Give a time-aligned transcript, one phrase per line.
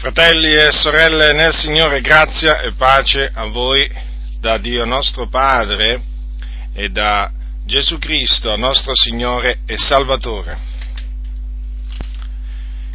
[0.00, 3.86] Fratelli e sorelle nel Signore, grazia e pace a voi
[4.40, 6.00] da Dio nostro Padre
[6.72, 7.30] e da
[7.66, 10.56] Gesù Cristo, nostro Signore e Salvatore.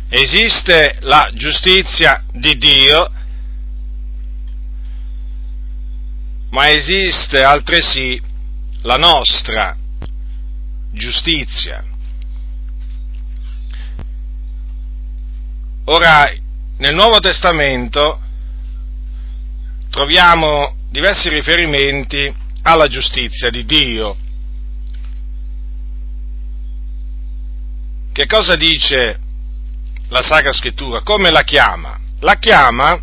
[0.10, 3.08] Esiste la giustizia di Dio,
[6.50, 8.20] ma esiste altresì
[8.82, 9.78] la nostra
[10.92, 11.84] giustizia.
[15.86, 16.44] Ora,
[16.78, 18.20] nel Nuovo Testamento
[19.90, 22.34] troviamo diversi riferimenti
[22.64, 24.18] alla giustizia di Dio.
[28.12, 29.20] Che cosa dice
[30.10, 31.02] la Sacra Scrittura?
[31.02, 32.00] Come la chiama?
[32.20, 33.00] La chiama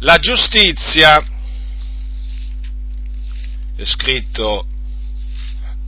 [0.00, 1.18] la giustizia,
[3.74, 4.64] è scritto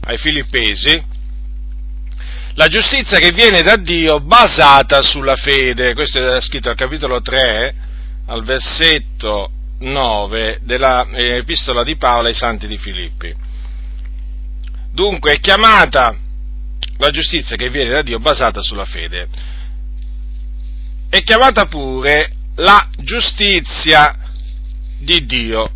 [0.03, 1.01] ai Filippesi,
[2.55, 5.95] la giustizia che viene da Dio basata sulla fede.
[5.95, 7.75] Questo è scritto al capitolo 3,
[8.27, 11.45] al versetto 9 della eh,
[11.85, 13.35] di Paolo ai santi di Filippi.
[14.93, 16.17] Dunque è chiamata
[16.99, 19.29] la giustizia che viene da Dio basata sulla fede.
[21.09, 24.17] È chiamata pure la giustizia
[24.99, 25.71] di Dio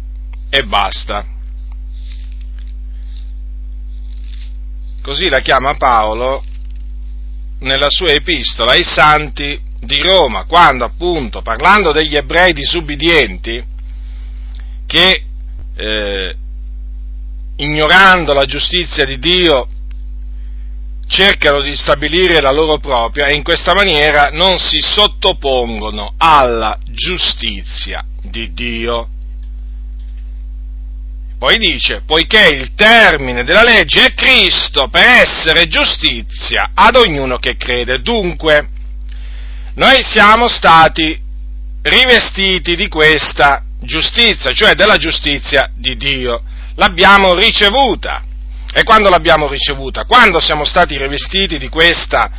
[0.50, 1.24] e basta.
[5.00, 6.44] Così la chiama Paolo
[7.64, 13.62] nella sua epistola ai santi di Roma, quando appunto, parlando degli ebrei disubbidienti,
[14.86, 15.22] che
[15.76, 16.36] eh,
[17.56, 19.68] ignorando la giustizia di Dio
[21.06, 28.04] cercano di stabilire la loro propria e in questa maniera non si sottopongono alla giustizia
[28.22, 29.08] di Dio.
[31.44, 37.58] Poi dice, poiché il termine della legge è Cristo per essere giustizia ad ognuno che
[37.58, 38.00] crede.
[38.00, 38.66] Dunque,
[39.74, 41.20] noi siamo stati
[41.82, 46.42] rivestiti di questa giustizia, cioè della giustizia di Dio.
[46.76, 48.22] L'abbiamo ricevuta.
[48.72, 50.06] E quando l'abbiamo ricevuta?
[50.06, 52.30] Quando siamo stati rivestiti di questa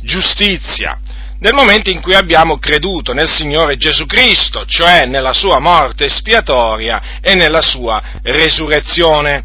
[0.00, 0.98] giustizia?
[1.44, 7.20] Nel momento in cui abbiamo creduto nel Signore Gesù Cristo, cioè nella sua morte espiatoria
[7.20, 9.44] e nella sua resurrezione.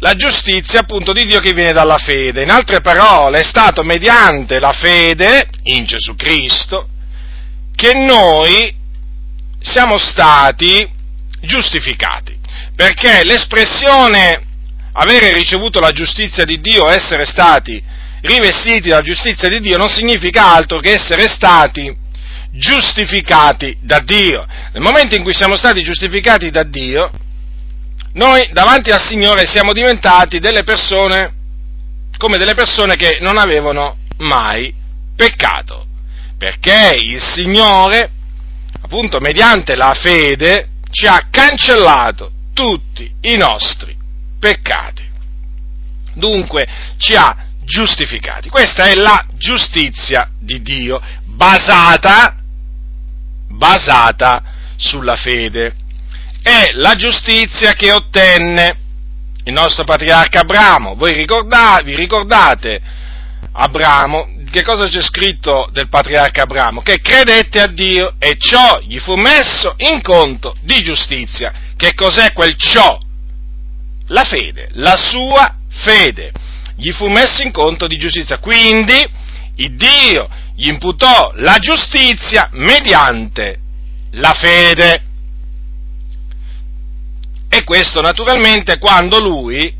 [0.00, 2.42] La giustizia appunto di Dio che viene dalla fede.
[2.42, 6.88] In altre parole, è stato mediante la fede in Gesù Cristo
[7.74, 8.76] che noi
[9.60, 10.86] siamo stati
[11.40, 12.36] giustificati.
[12.76, 14.42] Perché l'espressione
[14.92, 20.54] avere ricevuto la giustizia di Dio, essere stati rivestiti dalla giustizia di Dio non significa
[20.54, 21.94] altro che essere stati
[22.50, 24.46] giustificati da Dio.
[24.72, 27.10] Nel momento in cui siamo stati giustificati da Dio,
[28.14, 31.34] noi davanti al Signore siamo diventati delle persone
[32.16, 34.74] come delle persone che non avevano mai
[35.14, 35.86] peccato,
[36.36, 38.10] perché il Signore,
[38.82, 43.96] appunto mediante la fede, ci ha cancellato tutti i nostri
[44.40, 45.06] peccati.
[46.14, 46.66] Dunque
[46.98, 47.36] ci ha
[47.68, 48.48] giustificati.
[48.48, 52.34] Questa è la giustizia di Dio basata,
[53.50, 54.42] basata
[54.76, 55.74] sulla fede.
[56.42, 58.76] È la giustizia che ottenne
[59.44, 60.94] il nostro patriarca Abramo.
[60.94, 62.80] Voi ricordate, vi ricordate
[63.52, 64.36] Abramo?
[64.50, 66.80] Che cosa c'è scritto del patriarca Abramo?
[66.80, 71.52] Che credette a Dio e ciò gli fu messo in conto di giustizia.
[71.76, 72.98] Che cos'è quel ciò?
[74.06, 76.32] La fede, la sua fede
[76.78, 78.38] gli fu messo in conto di giustizia.
[78.38, 83.58] Quindi Dio gli imputò la giustizia mediante
[84.12, 85.02] la fede.
[87.50, 89.74] E questo naturalmente quando lui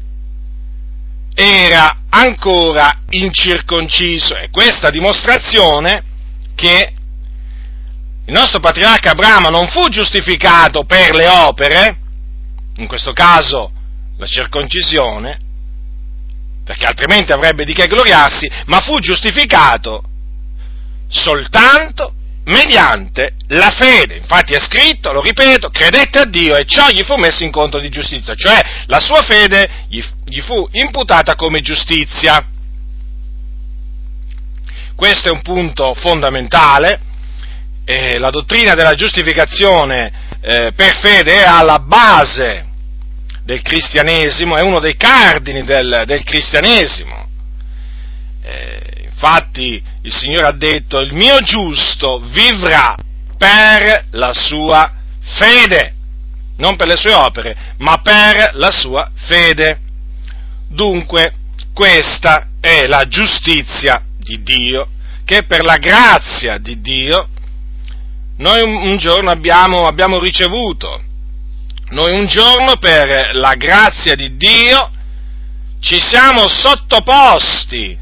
[1.35, 4.37] era ancora incirconciso.
[4.37, 6.03] E questa dimostrazione
[6.57, 6.93] che
[8.25, 11.99] il nostro patriarca Abramo non fu giustificato per le opere,
[12.77, 13.71] in questo caso
[14.17, 15.39] la circoncisione,
[16.69, 20.03] perché altrimenti avrebbe di che gloriarsi, ma fu giustificato
[21.09, 22.13] soltanto
[22.45, 24.17] mediante la fede.
[24.17, 27.79] Infatti è scritto, lo ripeto, credette a Dio e ciò gli fu messo in conto
[27.79, 32.47] di giustizia, cioè la sua fede gli, fu imputata come giustizia.
[34.95, 37.01] Questo è un punto fondamentale.
[37.87, 42.68] Eh, la dottrina della giustificazione eh, per fede è alla base
[43.49, 47.27] del cristianesimo, è uno dei cardini del, del cristianesimo.
[48.43, 52.95] Eh, infatti il Signore ha detto, il mio giusto vivrà
[53.39, 54.93] per la sua
[55.23, 55.95] fede,
[56.59, 59.79] non per le sue opere, ma per la sua fede.
[60.69, 61.33] Dunque,
[61.73, 64.89] questa è la giustizia di Dio,
[65.25, 67.29] che per la grazia di Dio
[68.37, 71.07] noi un, giorno abbiamo, abbiamo ricevuto.
[71.91, 74.91] Noi un giorno per la grazia di Dio
[75.81, 77.99] ci siamo sottoposti,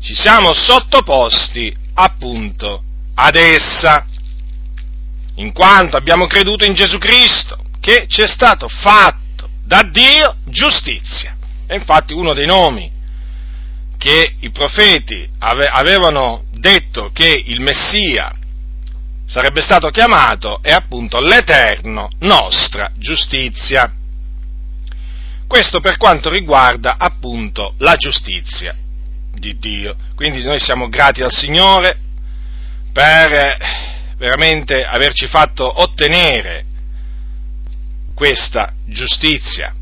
[0.00, 2.82] ci siamo sottoposti appunto
[3.14, 4.04] ad essa,
[5.36, 11.36] in quanto abbiamo creduto in Gesù Cristo, che ci è stato fatto da Dio giustizia.
[11.66, 12.90] E infatti uno dei nomi
[13.96, 18.32] che i profeti ave- avevano detto che il Messia
[19.26, 23.92] sarebbe stato chiamato è appunto l'Eterno nostra giustizia.
[25.46, 28.74] Questo per quanto riguarda appunto la giustizia
[29.32, 29.96] di Dio.
[30.14, 31.98] Quindi noi siamo grati al Signore
[32.92, 33.56] per eh,
[34.16, 36.64] veramente averci fatto ottenere
[38.14, 39.74] questa giustizia.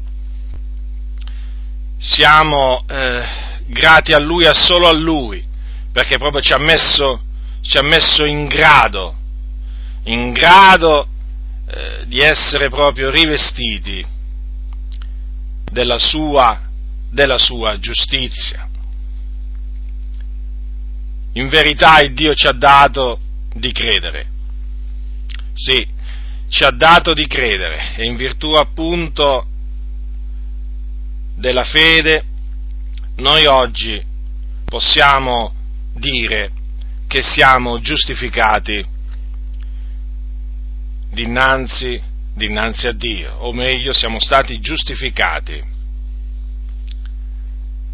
[1.98, 3.22] Siamo eh,
[3.66, 5.44] grati a Lui e solo a Lui,
[5.92, 7.22] perché proprio ci ha messo,
[7.60, 9.16] ci ha messo in grado,
[10.04, 11.06] in grado
[11.66, 14.04] eh, di essere proprio rivestiti
[15.64, 16.60] della sua,
[17.10, 18.68] della sua giustizia.
[21.34, 23.18] In verità il Dio ci ha dato
[23.54, 24.26] di credere.
[25.54, 25.86] Sì,
[26.48, 29.46] ci ha dato di credere e in virtù appunto
[31.36, 32.24] della fede
[33.16, 34.02] noi oggi
[34.64, 35.54] possiamo
[35.94, 36.50] dire
[37.08, 38.84] che siamo giustificati
[41.12, 42.00] dinanzi,
[42.34, 45.70] dinanzi a Dio, o meglio siamo stati giustificati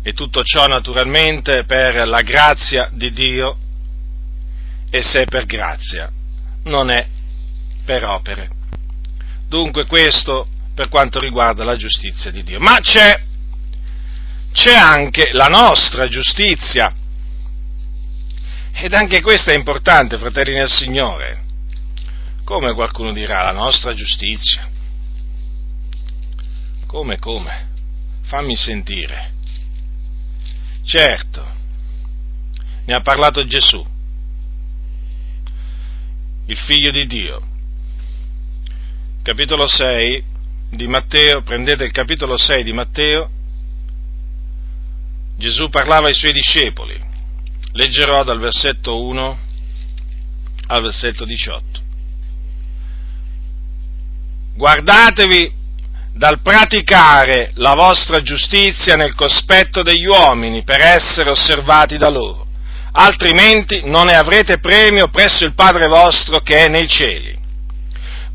[0.02, 3.56] e tutto ciò naturalmente per la grazia di Dio
[4.90, 6.10] e se è per grazia,
[6.64, 7.06] non è
[7.84, 8.48] per opere.
[9.48, 12.60] Dunque questo per quanto riguarda la giustizia di Dio.
[12.60, 13.20] Ma c'è,
[14.52, 16.92] c'è anche la nostra giustizia.
[18.72, 21.46] Ed anche questa è importante, fratelli nel Signore.
[22.48, 24.66] Come qualcuno dirà, la nostra giustizia.
[26.86, 27.68] Come, come?
[28.22, 29.32] Fammi sentire.
[30.82, 31.46] Certo,
[32.86, 33.86] ne ha parlato Gesù,
[36.46, 37.42] il figlio di Dio.
[39.20, 40.24] Capitolo 6
[40.70, 43.30] di Matteo, prendete il capitolo 6 di Matteo,
[45.36, 46.98] Gesù parlava ai suoi discepoli.
[47.72, 49.38] Leggerò dal versetto 1
[50.68, 51.87] al versetto 18.
[54.58, 55.52] Guardatevi
[56.14, 62.44] dal praticare la vostra giustizia nel cospetto degli uomini per essere osservati da loro,
[62.90, 67.38] altrimenti non ne avrete premio presso il Padre vostro che è nei cieli.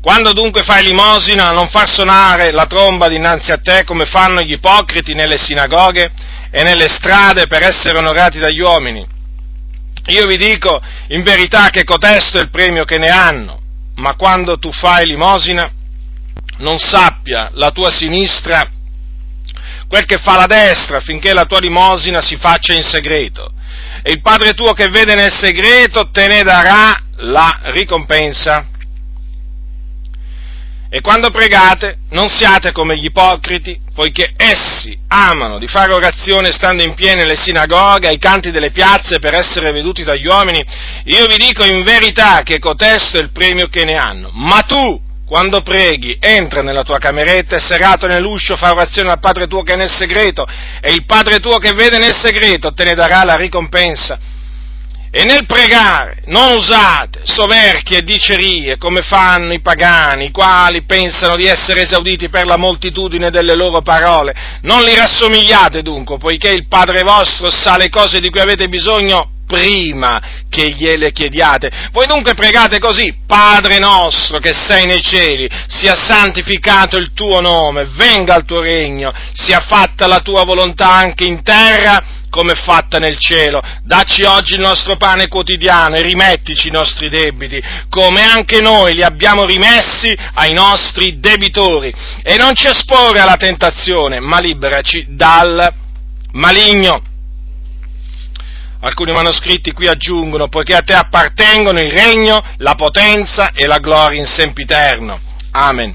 [0.00, 4.52] Quando dunque fai limosina, non far suonare la tromba dinanzi a te come fanno gli
[4.52, 6.10] ipocriti nelle sinagoghe
[6.50, 9.06] e nelle strade per essere onorati dagli uomini.
[10.06, 13.60] Io vi dico in verità che cotesto è il premio che ne hanno,
[13.96, 15.70] ma quando tu fai limosina,
[16.58, 18.68] non sappia la tua sinistra
[19.94, 23.52] quel che fa la destra affinché la tua limosina si faccia in segreto.
[24.02, 28.66] E il Padre tuo che vede nel segreto te ne darà la ricompensa.
[30.90, 36.84] E quando pregate, non siate come gli ipocriti, poiché essi amano di fare orazione stando
[36.84, 40.64] in piedi nelle sinagoghe, ai canti delle piazze per essere veduti dagli uomini.
[41.04, 44.30] Io vi dico in verità che cotesto è il premio che ne hanno.
[44.34, 49.46] Ma tu, quando preghi, entra nella tua cameretta e serrato nell'uscio fa orazione al Padre
[49.46, 50.46] tuo che è nel segreto
[50.80, 54.18] e il Padre tuo che vede nel segreto te ne darà la ricompensa.
[55.16, 61.36] E nel pregare non usate soverchie e dicerie come fanno i pagani, i quali pensano
[61.36, 64.34] di essere esauditi per la moltitudine delle loro parole.
[64.62, 69.33] Non li rassomigliate dunque, poiché il Padre vostro sa le cose di cui avete bisogno
[69.54, 71.88] prima che gliele chiediate.
[71.92, 77.88] Voi dunque pregate così, Padre nostro che sei nei cieli, sia santificato il tuo nome,
[77.94, 82.98] venga il tuo regno, sia fatta la tua volontà anche in terra come è fatta
[82.98, 83.62] nel cielo.
[83.84, 89.04] Dacci oggi il nostro pane quotidiano e rimettici i nostri debiti, come anche noi li
[89.04, 91.94] abbiamo rimessi ai nostri debitori.
[92.24, 95.72] E non ci esporre alla tentazione, ma liberaci dal
[96.32, 97.12] maligno
[98.84, 104.20] alcuni manoscritti qui aggiungono, poiché a te appartengono il regno, la potenza e la gloria
[104.20, 105.18] in sempiterno.
[105.52, 105.94] Amen.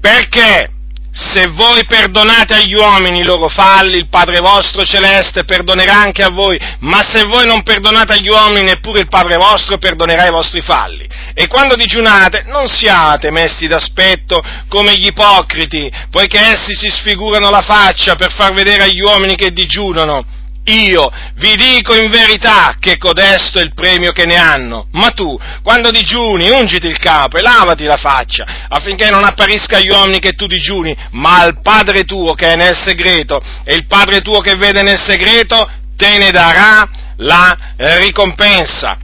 [0.00, 0.72] Perché
[1.10, 6.30] se voi perdonate agli uomini i loro falli, il Padre vostro celeste perdonerà anche a
[6.30, 10.60] voi, ma se voi non perdonate agli uomini, neppure il Padre vostro perdonerà i vostri
[10.60, 11.08] falli.
[11.34, 17.62] E quando digiunate, non siate messi d'aspetto come gli ipocriti, poiché essi si sfigurano la
[17.62, 20.36] faccia per far vedere agli uomini che digiunano
[20.68, 24.88] io vi dico in verità che codesto è il premio che ne hanno.
[24.92, 29.90] Ma tu, quando digiuni, ungiti il capo e lavati la faccia, affinché non apparisca agli
[29.90, 34.20] uomini che tu digiuni, ma al Padre tuo che è nel segreto, e il Padre
[34.20, 38.98] tuo che vede nel segreto te ne darà la ricompensa.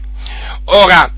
[0.66, 1.11] Ora,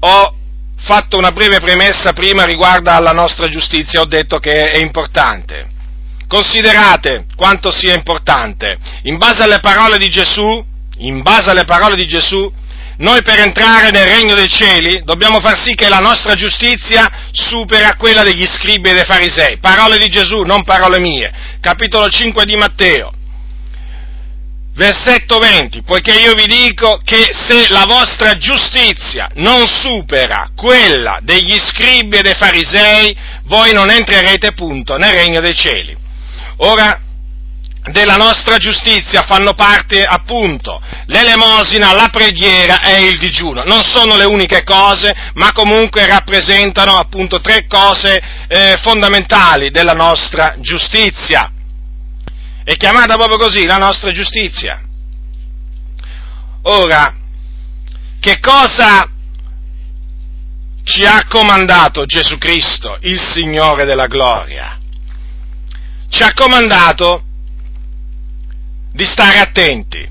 [0.00, 0.36] ho
[0.84, 5.71] fatto una breve premessa prima riguardo alla nostra giustizia, ho detto che è importante.
[6.32, 8.78] Considerate quanto sia importante.
[9.02, 10.64] In base alle parole di Gesù,
[11.00, 12.50] in base alle parole di Gesù,
[12.96, 17.96] noi per entrare nel regno dei cieli dobbiamo far sì che la nostra giustizia supera
[17.96, 19.58] quella degli scribi e dei farisei.
[19.58, 21.30] Parole di Gesù, non parole mie.
[21.60, 23.12] Capitolo 5 di Matteo.
[24.74, 31.58] Versetto 20, poiché io vi dico che se la vostra giustizia non supera quella degli
[31.58, 36.00] scribi e dei farisei, voi non entrerete punto nel regno dei cieli.
[36.58, 37.00] Ora,
[37.90, 43.64] della nostra giustizia fanno parte appunto l'elemosina, la preghiera e il digiuno.
[43.64, 50.54] Non sono le uniche cose, ma comunque rappresentano appunto tre cose eh, fondamentali della nostra
[50.60, 51.50] giustizia.
[52.62, 54.80] È chiamata proprio così la nostra giustizia.
[56.62, 57.16] Ora,
[58.20, 59.08] che cosa
[60.84, 64.78] ci ha comandato Gesù Cristo, il Signore della gloria?
[66.12, 67.22] Ci ha comandato
[68.92, 70.06] di stare attenti,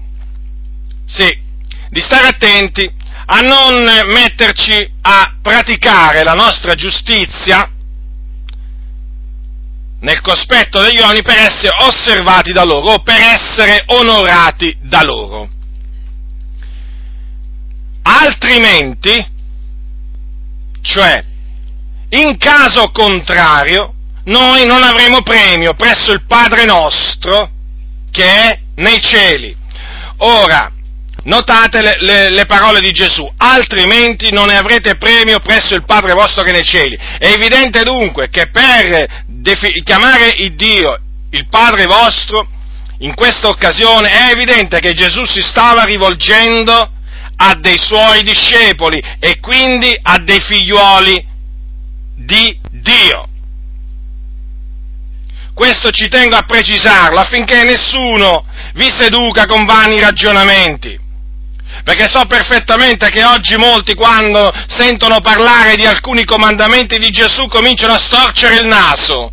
[1.05, 1.39] sì,
[1.89, 2.91] di stare attenti
[3.27, 7.70] a non metterci a praticare la nostra giustizia
[10.00, 15.48] nel cospetto degli uomini per essere osservati da loro o per essere onorati da loro.
[18.01, 19.24] Altrimenti,
[20.81, 21.24] cioè,
[22.10, 23.93] in caso contrario,
[24.25, 27.49] noi non avremo premio presso il Padre nostro
[28.11, 29.55] che è nei cieli.
[30.17, 30.71] Ora,
[31.23, 36.13] Notate le, le, le, parole di Gesù, altrimenti non ne avrete premio presso il Padre
[36.13, 36.97] vostro che è nei cieli.
[36.97, 40.99] È evidente dunque che per defi- chiamare il Dio,
[41.29, 42.47] il Padre vostro,
[42.99, 46.91] in questa occasione è evidente che Gesù si stava rivolgendo
[47.35, 51.23] a dei suoi discepoli e quindi a dei figliuoli
[52.15, 53.27] di Dio.
[55.62, 61.00] Questo ci tengo a precisarlo affinché nessuno vi seduca con vani ragionamenti
[61.84, 67.94] perché so perfettamente che oggi molti quando sentono parlare di alcuni comandamenti di Gesù cominciano
[67.94, 69.32] a storcere il naso.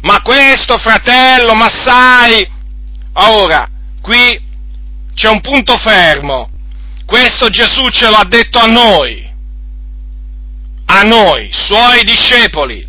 [0.00, 2.50] Ma questo, fratello, ma sai,
[3.12, 3.68] ora,
[4.00, 4.40] qui
[5.14, 6.48] c'è un punto fermo.
[7.04, 9.30] Questo Gesù ce l'ha detto a noi,
[10.86, 12.88] a noi, suoi discepoli,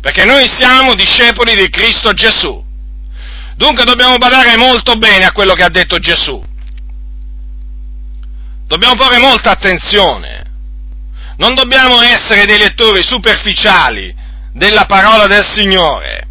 [0.00, 2.64] perché noi siamo discepoli di Cristo Gesù.
[3.56, 6.48] Dunque dobbiamo badare molto bene a quello che ha detto Gesù
[8.70, 10.44] dobbiamo fare molta attenzione.
[11.38, 14.14] Non dobbiamo essere dei lettori superficiali
[14.52, 16.28] della parola del Signore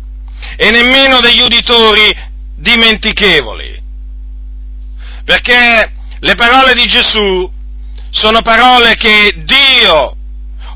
[0.55, 2.15] e nemmeno degli uditori
[2.55, 3.77] dimentichevoli.
[5.25, 7.51] Perché le parole di Gesù
[8.09, 10.15] sono parole che Dio,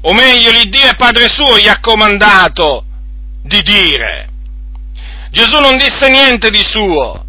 [0.03, 2.86] o meglio l'Iddio e Padre suo, gli ha comandato
[3.43, 4.29] di dire.
[5.31, 7.24] Gesù non disse niente di suo,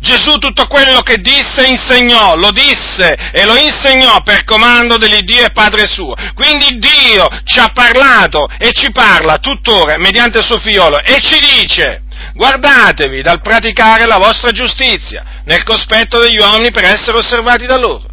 [0.00, 5.52] Gesù tutto quello che disse insegnò, lo disse e lo insegnò per comando dell'Iddio e
[5.52, 6.14] Padre suo.
[6.34, 11.38] Quindi Dio ci ha parlato e ci parla tuttora mediante il suo figliolo e ci
[11.38, 12.02] dice
[12.34, 18.04] guardatevi dal praticare la vostra giustizia nel cospetto degli uomini per essere osservati da loro,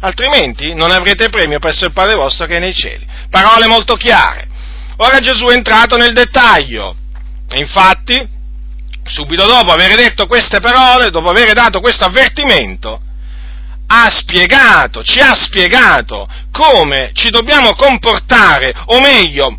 [0.00, 3.06] altrimenti non avrete premio presso il Padre vostro che è nei cieli.
[3.32, 4.46] Parole molto chiare.
[4.98, 6.94] Ora Gesù è entrato nel dettaglio.
[7.54, 8.28] Infatti,
[9.04, 13.00] subito dopo aver detto queste parole, dopo aver dato questo avvertimento,
[13.86, 19.58] ha spiegato, ci ha spiegato come ci dobbiamo comportare, o meglio,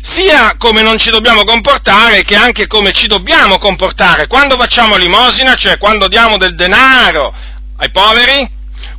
[0.00, 5.54] sia come non ci dobbiamo comportare che anche come ci dobbiamo comportare quando facciamo limosina,
[5.54, 7.34] cioè quando diamo del denaro
[7.78, 8.48] ai poveri,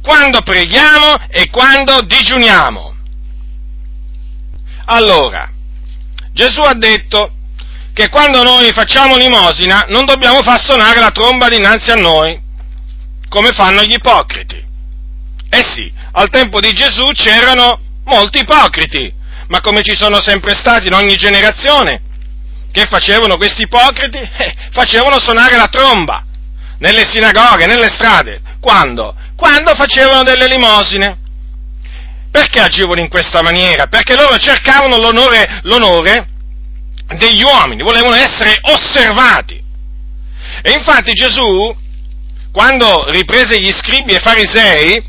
[0.01, 2.92] quando preghiamo e quando digiuniamo.
[4.85, 5.49] Allora,
[6.33, 7.31] Gesù ha detto
[7.93, 12.39] che quando noi facciamo limosina non dobbiamo far suonare la tromba dinanzi a noi,
[13.29, 14.61] come fanno gli ipocriti.
[15.49, 19.13] Eh sì, al tempo di Gesù c'erano molti ipocriti,
[19.47, 22.01] ma come ci sono sempre stati in ogni generazione,
[22.71, 24.17] che facevano questi ipocriti?
[24.35, 26.25] Eh, facevano suonare la tromba
[26.79, 28.41] nelle sinagoghe, nelle strade.
[28.59, 29.15] Quando?
[29.35, 31.17] Quando facevano delle limosine.
[32.33, 33.85] Perché agivano in questa maniera?
[33.85, 36.27] Perché loro cercavano l'onore, l'onore
[37.15, 39.61] degli uomini, volevano essere osservati.
[40.63, 41.75] E infatti Gesù
[42.53, 45.03] quando riprese gli scribi e farisei,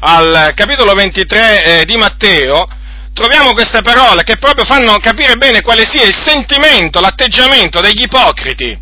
[0.00, 2.66] al capitolo 23 eh, di Matteo,
[3.14, 8.76] troviamo queste parole che proprio fanno capire bene quale sia il sentimento, l'atteggiamento degli ipocriti.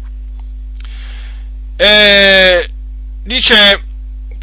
[1.77, 2.69] Eh,
[3.23, 3.83] dice,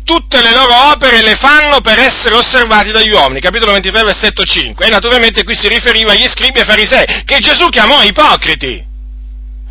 [0.07, 4.87] tutte le loro opere le fanno per essere osservati dagli uomini, capitolo 23, versetto 5.
[4.87, 8.85] E naturalmente qui si riferiva agli scribi e farisei, che Gesù chiamò ipocriti.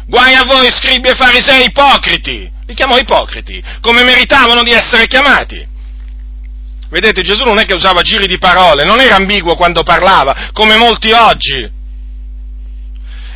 [0.06, 2.52] Guai a voi scribi e farisei ipocriti!
[2.66, 5.66] Li chiamò ipocriti, come meritavano di essere chiamati.
[6.90, 10.76] Vedete, Gesù non è che usava giri di parole, non era ambiguo quando parlava, come
[10.76, 11.70] molti oggi.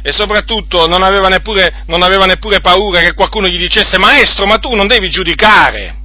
[0.02, 4.58] E soprattutto non aveva neppure, non aveva neppure paura che qualcuno gli dicesse, maestro, ma
[4.58, 5.99] tu non devi giudicare.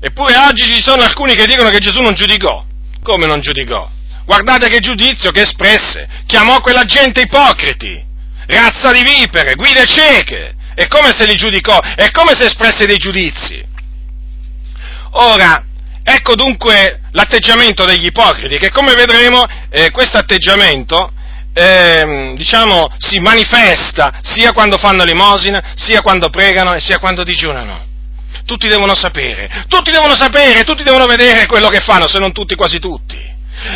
[0.00, 2.64] Eppure oggi ci sono alcuni che dicono che Gesù non giudicò.
[3.02, 3.88] Come non giudicò?
[4.24, 6.08] Guardate che giudizio che espresse.
[6.26, 8.02] Chiamò quella gente ipocriti,
[8.46, 10.54] razza di vipere, guide cieche.
[10.74, 11.78] E come se li giudicò?
[11.96, 13.62] E come se espresse dei giudizi?
[15.12, 15.64] Ora,
[16.02, 21.12] ecco dunque l'atteggiamento degli ipocriti, che come vedremo eh, questo atteggiamento
[21.52, 27.89] eh, diciamo, si manifesta sia quando fanno l'emosina, sia quando pregano e sia quando digiunano.
[28.44, 32.54] Tutti devono sapere, tutti devono sapere, tutti devono vedere quello che fanno, se non tutti,
[32.54, 33.30] quasi tutti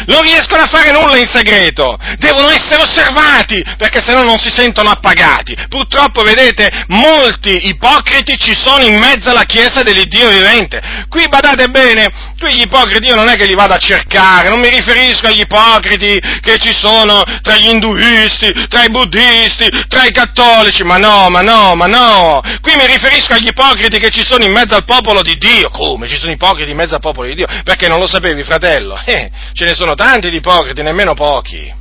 [0.06, 4.50] non riescono a fare nulla in segreto, devono essere osservati perché se no non si
[4.50, 5.54] sentono appagati.
[5.68, 10.80] Purtroppo, vedete, molti ipocriti ci sono in mezzo alla Chiesa dell'Iddio vivente.
[11.08, 12.08] Qui badate bene,
[12.44, 15.40] qui gli ipocriti io non è che li vado a cercare, non mi riferisco agli
[15.40, 21.30] ipocriti che ci sono tra gli induisti, tra i buddisti, tra i cattolici, ma no,
[21.30, 22.42] ma no, ma no.
[22.60, 25.70] Qui mi riferisco agli ipocriti che ci sono in mezzo al popolo di Dio.
[25.70, 26.06] Come?
[26.06, 27.46] Ci sono ipocriti in mezzo al popolo di Dio?
[27.64, 29.00] Perché non lo sapevi, fratello?
[29.06, 31.72] Eh, ce ne sono tanti di ipocriti, nemmeno pochi.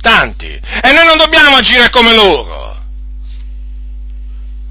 [0.00, 0.46] Tanti.
[0.46, 2.76] E noi non dobbiamo agire come loro.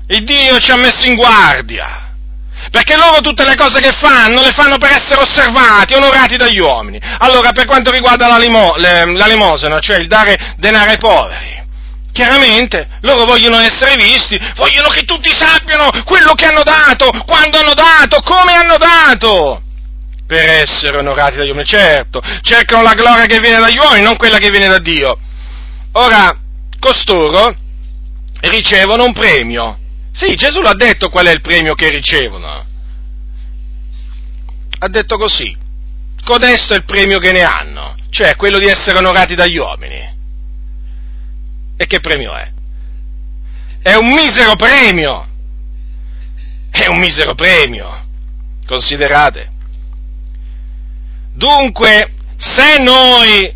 [0.08, 2.07] Il Dio ci ha messo in guardia.
[2.70, 7.00] Perché loro tutte le cose che fanno le fanno per essere osservati, onorati dagli uomini.
[7.20, 11.66] Allora, per quanto riguarda la, limo, le, la limosina, cioè il dare denaro ai poveri,
[12.12, 17.74] chiaramente loro vogliono essere visti, vogliono che tutti sappiano quello che hanno dato, quando hanno
[17.74, 19.62] dato, come hanno dato
[20.28, 21.66] per essere onorati dagli uomini.
[21.66, 25.18] Certo, cercano la gloria che viene dagli uomini, non quella che viene da Dio.
[25.94, 26.36] Ora,
[26.80, 27.56] costoro
[28.42, 29.80] ricevono un premio.
[30.18, 32.66] Sì, Gesù l'ha detto qual è il premio che ricevono.
[34.80, 35.56] Ha detto così.
[36.26, 40.16] Codesto è il premio che ne hanno, cioè quello di essere onorati dagli uomini.
[41.78, 42.52] E che premio è?
[43.80, 45.30] È un misero premio.
[46.72, 48.06] È un misero premio.
[48.66, 49.52] Considerate.
[51.34, 53.56] Dunque, se noi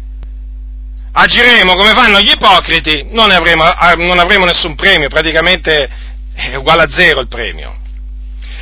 [1.11, 3.63] agiremo come fanno gli ipocriti, non avremo,
[3.97, 6.09] non avremo nessun premio, praticamente
[6.49, 7.77] è uguale a zero il premio.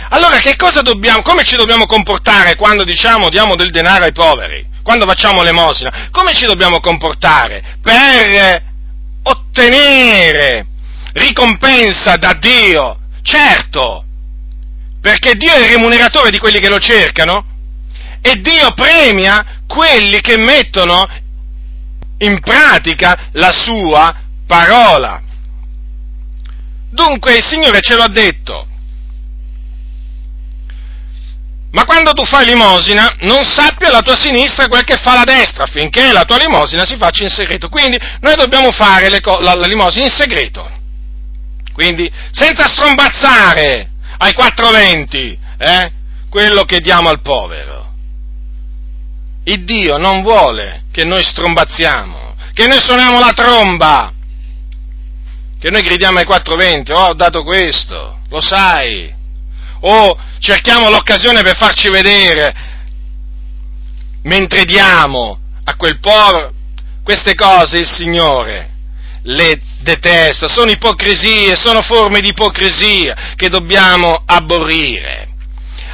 [0.09, 4.65] Allora, che cosa dobbiamo, come ci dobbiamo comportare quando diciamo diamo del denaro ai poveri?
[4.81, 6.07] Quando facciamo l'emosina?
[6.11, 8.63] Come ci dobbiamo comportare per
[9.23, 10.65] ottenere
[11.13, 12.97] ricompensa da Dio?
[13.21, 14.03] Certo,
[14.99, 17.45] perché Dio è il remuneratore di quelli che lo cercano
[18.21, 21.07] e Dio premia quelli che mettono
[22.19, 24.13] in pratica la sua
[24.47, 25.21] parola.
[26.91, 28.67] Dunque il Signore ce l'ha detto.
[31.71, 35.65] Ma quando tu fai limosina, non sappia la tua sinistra quel che fa la destra,
[35.65, 37.69] affinché la tua limosina si faccia in segreto.
[37.69, 40.67] Quindi noi dobbiamo fare co- la, la limosina in segreto.
[41.71, 45.91] Quindi senza strombazzare ai 420 eh,
[46.29, 47.93] quello che diamo al povero.
[49.43, 54.11] Il Dio non vuole che noi strombazziamo, che noi suoniamo la tromba,
[55.59, 59.13] che noi gridiamo ai 420, oh ho dato questo, lo sai,
[59.81, 62.67] o cerchiamo l'occasione per farci vedere
[64.23, 66.51] mentre diamo a quel povero,
[67.03, 68.77] queste cose il Signore
[69.23, 75.27] le detesta, sono ipocrisie, sono forme di ipocrisia che dobbiamo aborrire.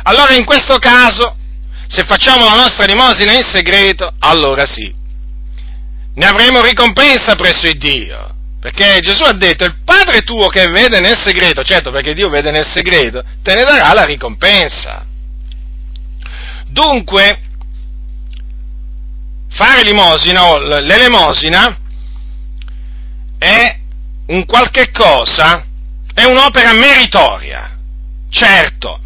[0.04, 1.36] Allora in questo caso
[1.88, 4.94] se facciamo la nostra limosina in segreto, allora sì,
[6.14, 8.35] ne avremo ricompensa presso il Dio.
[8.66, 12.50] Perché Gesù ha detto, il Padre tuo che vede nel segreto, certo perché Dio vede
[12.50, 15.06] nel segreto, te ne darà la ricompensa.
[16.66, 17.42] Dunque,
[19.52, 21.78] fare limosina o l'elemosina
[23.38, 23.80] è
[24.30, 25.64] un qualche cosa,
[26.12, 27.78] è un'opera meritoria,
[28.32, 29.00] certo,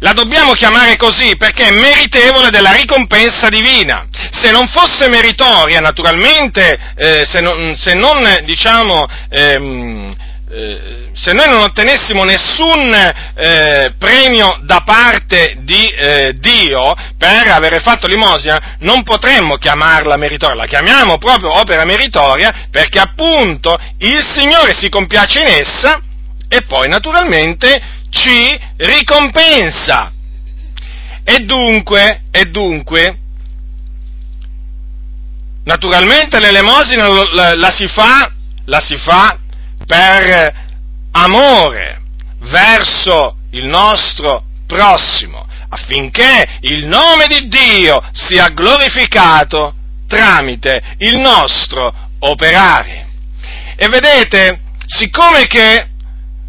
[0.00, 4.06] la dobbiamo chiamare così perché è meritevole della ricompensa divina.
[4.30, 10.16] Se non fosse meritoria, naturalmente, eh, se non, se non diciamo, ehm,
[10.50, 17.82] eh, se noi non ottenessimo nessun eh, premio da parte di eh, Dio per aver
[17.82, 24.74] fatto l'imosina, non potremmo chiamarla meritoria, la chiamiamo proprio opera meritoria perché appunto il Signore
[24.74, 26.00] si compiace in essa
[26.48, 30.12] e poi naturalmente ci ricompensa.
[31.24, 33.18] E dunque, e dunque,
[35.64, 38.32] naturalmente l'elemosina la, la, si fa,
[38.64, 39.38] la si fa
[39.84, 40.66] per
[41.12, 42.00] amore
[42.40, 49.74] verso il nostro prossimo, affinché il nome di Dio sia glorificato
[50.06, 53.06] tramite il nostro operare.
[53.76, 55.90] E vedete, siccome che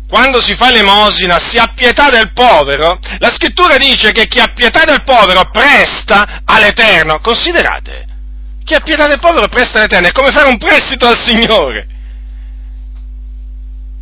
[0.09, 4.51] quando si fa l'emosina si ha pietà del povero, la scrittura dice che chi ha
[4.55, 7.19] pietà del povero presta all'Eterno.
[7.19, 8.07] Considerate,
[8.63, 11.87] chi ha pietà del povero presta all'Eterno, è come fare un prestito al Signore.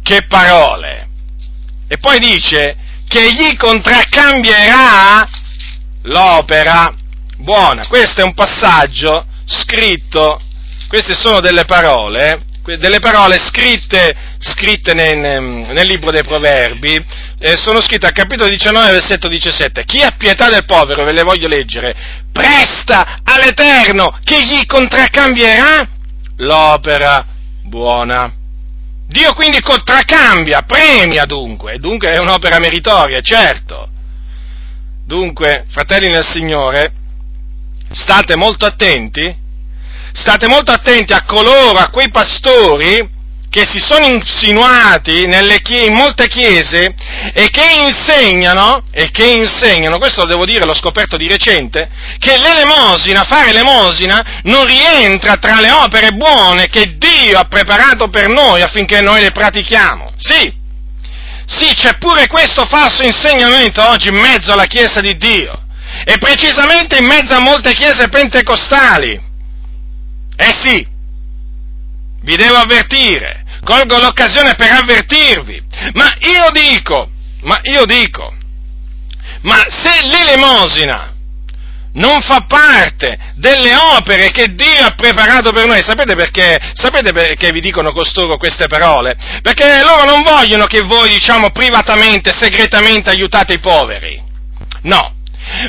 [0.01, 1.09] Che parole!
[1.89, 2.77] E poi dice
[3.09, 5.27] che gli contraccambierà
[6.03, 6.93] l'opera
[7.37, 7.85] buona.
[7.85, 10.41] Questo è un passaggio scritto,
[10.87, 17.03] queste sono delle parole, delle parole scritte, scritte nel, nel, libro dei Proverbi,
[17.39, 19.85] eh, sono scritte al capitolo 19, versetto 17.
[19.85, 21.95] Chi ha pietà del povero, ve le voglio leggere,
[22.31, 25.87] presta all'Eterno che gli contraccambierà
[26.37, 27.25] l'opera
[27.63, 28.33] buona.
[29.07, 33.89] Dio quindi contraccambia, premia dunque, dunque è un'opera meritoria, certo.
[35.05, 36.91] Dunque, fratelli nel Signore,
[37.91, 39.33] state molto attenti,
[40.17, 43.15] state molto attenti a coloro, a quei pastori
[43.49, 45.25] che si sono insinuati
[45.63, 46.93] chie- in molte chiese
[47.33, 52.37] e che insegnano, e che insegnano, questo lo devo dire, l'ho scoperto di recente, che
[52.37, 58.61] l'elemosina, fare l'elemosina, non rientra tra le opere buone che Dio ha preparato per noi
[58.61, 60.13] affinché noi le pratichiamo.
[60.17, 60.53] Sì,
[61.45, 65.63] sì, c'è pure questo falso insegnamento oggi in mezzo alla Chiesa di Dio,
[66.03, 69.26] e precisamente in mezzo a molte chiese pentecostali.
[70.37, 70.87] Eh sì,
[72.21, 77.09] vi devo avvertire, colgo l'occasione per avvertirvi, ma io dico,
[77.41, 78.33] ma io dico,
[79.41, 81.15] ma se l'elemosina
[81.97, 85.81] non fa parte delle opere che Dio ha preparato per noi.
[85.81, 86.59] Sapete perché?
[86.73, 89.15] Sapete perché vi dicono costoro queste parole?
[89.41, 94.21] Perché loro non vogliono che voi, diciamo, privatamente, segretamente aiutate i poveri.
[94.83, 95.15] No.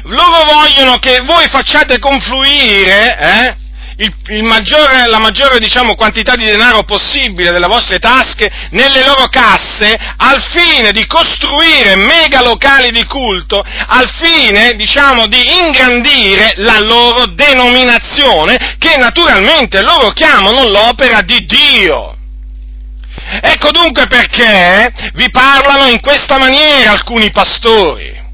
[0.04, 3.57] Loro vogliono che voi facciate confluire, eh,
[4.00, 9.26] il, il maggiore, la maggiore diciamo, quantità di denaro possibile delle vostre tasche nelle loro
[9.26, 16.78] casse al fine di costruire mega locali di culto, al fine diciamo, di ingrandire la
[16.78, 22.16] loro denominazione che naturalmente loro chiamano l'opera di Dio.
[23.42, 28.26] Ecco dunque perché vi parlano in questa maniera alcuni pastori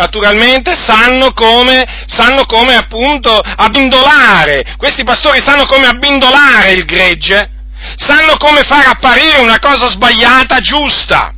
[0.00, 7.50] naturalmente sanno come, sanno come appunto abbindolare, questi pastori sanno come abbindolare il gregge,
[7.96, 11.34] sanno come far apparire una cosa sbagliata giusta.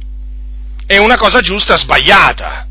[0.86, 2.66] E una cosa giusta sbagliata.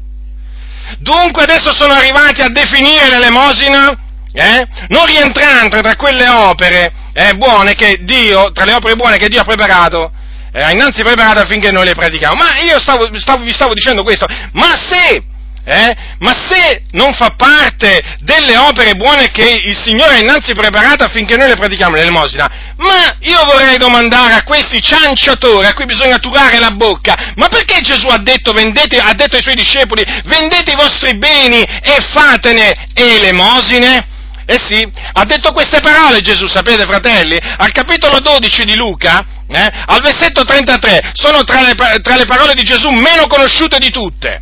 [0.99, 3.97] Dunque adesso sono arrivati a definire l'elemosina
[4.33, 9.27] eh, non rientrante tra quelle opere eh, buone che Dio, tra le opere buone che
[9.27, 10.11] Dio ha preparato,
[10.53, 12.35] eh, innanzi preparato affinché noi le pratichiamo.
[12.35, 15.23] Ma io stavo, stavo, vi stavo dicendo questo, ma se
[15.63, 15.95] eh?
[16.19, 21.35] Ma se non fa parte delle opere buone che il Signore ha innanzi preparato affinché
[21.37, 26.59] noi le pratichiamo l'elemosina, ma io vorrei domandare a questi cianciatori a cui bisogna turare
[26.59, 30.75] la bocca, ma perché Gesù ha detto, vendete, ha detto ai suoi discepoli, vendete i
[30.75, 34.07] vostri beni e fatene elemosine?
[34.45, 37.39] Eh sì, ha detto queste parole Gesù, sapete fratelli?
[37.39, 42.53] Al capitolo 12 di Luca, eh, al versetto 33, sono tra le, tra le parole
[42.53, 44.41] di Gesù meno conosciute di tutte.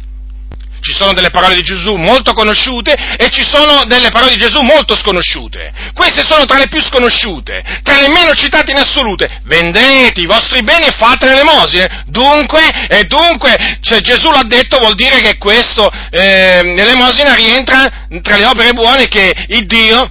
[0.81, 4.61] Ci sono delle parole di Gesù molto conosciute e ci sono delle parole di Gesù
[4.61, 5.71] molto sconosciute.
[5.93, 9.41] Queste sono tra le più sconosciute, tra le meno citate in assolute.
[9.43, 12.03] Vendete i vostri beni e fate l'elemosine.
[12.07, 18.37] Dunque, e dunque, se Gesù l'ha detto vuol dire che questo, eh, l'elemosina rientra tra
[18.37, 20.09] le opere buone che il Dio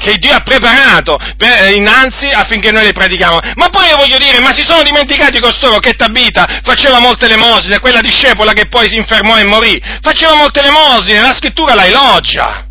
[0.00, 3.38] che Dio ha preparato per, eh, innanzi affinché noi le pratichiamo.
[3.54, 7.78] Ma poi io voglio dire, ma si sono dimenticati costoro che Tabita faceva molte lemosine,
[7.78, 12.69] quella discepola che poi si infermò e morì, faceva molte lemosine, la scrittura la elogia.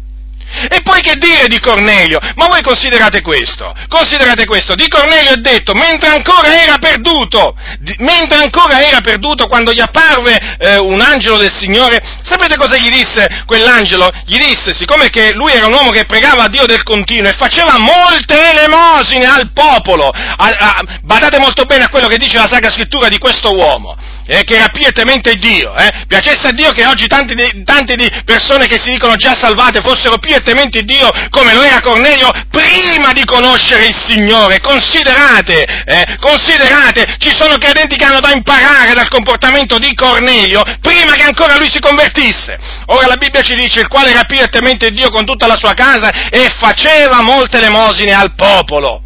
[0.67, 2.19] E poi che dire di Cornelio?
[2.35, 7.95] Ma voi considerate questo, considerate questo, di Cornelio è detto, mentre ancora era perduto, di,
[7.99, 12.89] mentre ancora era perduto quando gli apparve eh, un angelo del Signore, sapete cosa gli
[12.89, 14.09] disse quell'angelo?
[14.25, 17.35] Gli disse, siccome che lui era un uomo che pregava a Dio del continuo e
[17.37, 22.47] faceva molte elemosine al popolo, a, a, badate molto bene a quello che dice la
[22.49, 23.95] Sacra Scrittura di questo uomo,
[24.29, 26.05] eh, che era pio e temente Dio, eh?
[26.07, 29.81] piacesse a Dio che oggi tanti di, tanti di persone che si dicono già salvate
[29.81, 34.59] fossero pio e tementi Dio come lo era Cornelio prima di conoscere il Signore.
[34.59, 41.13] Considerate, eh, considerate, ci sono credenti che hanno da imparare dal comportamento di Cornelio prima
[41.13, 42.57] che ancora lui si convertisse.
[42.87, 45.57] Ora la Bibbia ci dice il quale era pio e temente Dio con tutta la
[45.57, 49.03] sua casa e faceva molte elemosine al popolo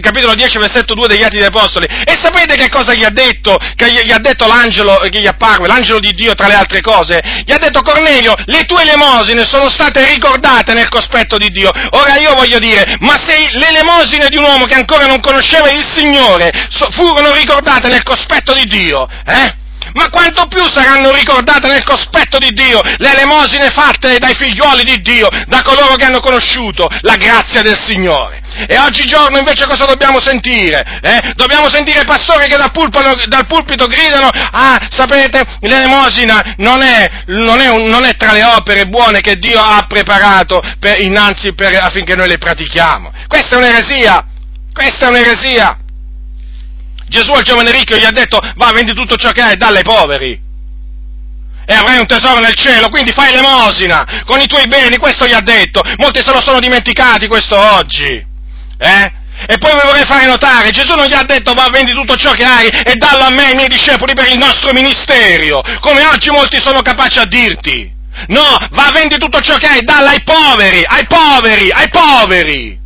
[0.00, 1.86] capitolo 10, versetto 2 degli Atti degli Apostoli.
[1.86, 3.56] E sapete che cosa gli ha detto?
[3.76, 7.20] Che gli, ha detto l'angelo che gli apparve, l'angelo di Dio tra le altre cose?
[7.44, 11.70] Gli ha detto Cornelio, le tue elemosine sono state ricordate nel cospetto di Dio.
[11.90, 15.70] Ora io voglio dire, ma se le elemosine di un uomo che ancora non conosceva
[15.70, 19.58] il Signore furono ricordate nel cospetto di Dio, eh?
[19.94, 25.00] Ma quanto più saranno ricordate nel cospetto di Dio le elemosine fatte dai figlioli di
[25.02, 28.40] Dio, da coloro che hanno conosciuto la grazia del Signore.
[28.66, 31.00] E oggigiorno invece cosa dobbiamo sentire?
[31.00, 31.32] Eh?
[31.34, 37.60] Dobbiamo sentire pastori che dal pulpito, dal pulpito, gridano, ah, sapete, l'elemosina non è, non,
[37.60, 41.74] è un, non è, tra le opere buone che Dio ha preparato per, innanzi per,
[41.76, 43.12] affinché noi le pratichiamo.
[43.28, 44.24] Questa è un'eresia,
[44.72, 45.79] questa è un'eresia.
[47.10, 49.76] Gesù al giovane ricco gli ha detto, va, vendi tutto ciò che hai e dallo
[49.76, 50.48] ai poveri
[51.70, 55.32] e avrai un tesoro nel cielo, quindi fai l'emosina con i tuoi beni, questo gli
[55.32, 55.80] ha detto.
[55.98, 58.26] Molti se lo sono dimenticati questo oggi.
[58.76, 59.12] Eh?
[59.46, 62.32] E poi vi vorrei fare notare, Gesù non gli ha detto va vendi tutto ciò
[62.32, 66.04] che hai e dallo a me e ai miei discepoli per il nostro ministero, come
[66.06, 67.98] oggi molti sono capaci a dirti.
[68.26, 72.79] No, va vendi tutto ciò che hai, dallo ai poveri, ai poveri, ai poveri.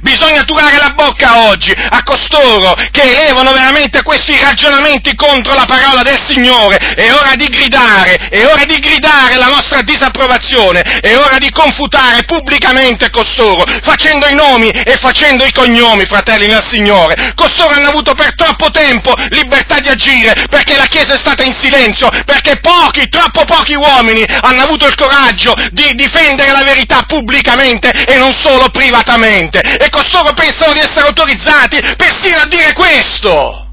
[0.00, 6.02] Bisogna turare la bocca oggi a costoro che elevano veramente questi ragionamenti contro la parola
[6.02, 6.76] del Signore.
[6.76, 12.24] È ora di gridare, è ora di gridare la nostra disapprovazione, è ora di confutare
[12.24, 17.32] pubblicamente costoro, facendo i nomi e facendo i cognomi, fratelli nel Signore.
[17.36, 21.54] Costoro hanno avuto per troppo tempo libertà di agire perché la Chiesa è stata in
[21.54, 27.90] silenzio, perché pochi, troppo pochi uomini hanno avuto il coraggio di difendere la verità pubblicamente
[27.90, 33.66] e non solo privatamente e costoro pensano di essere autorizzati persino a dire questo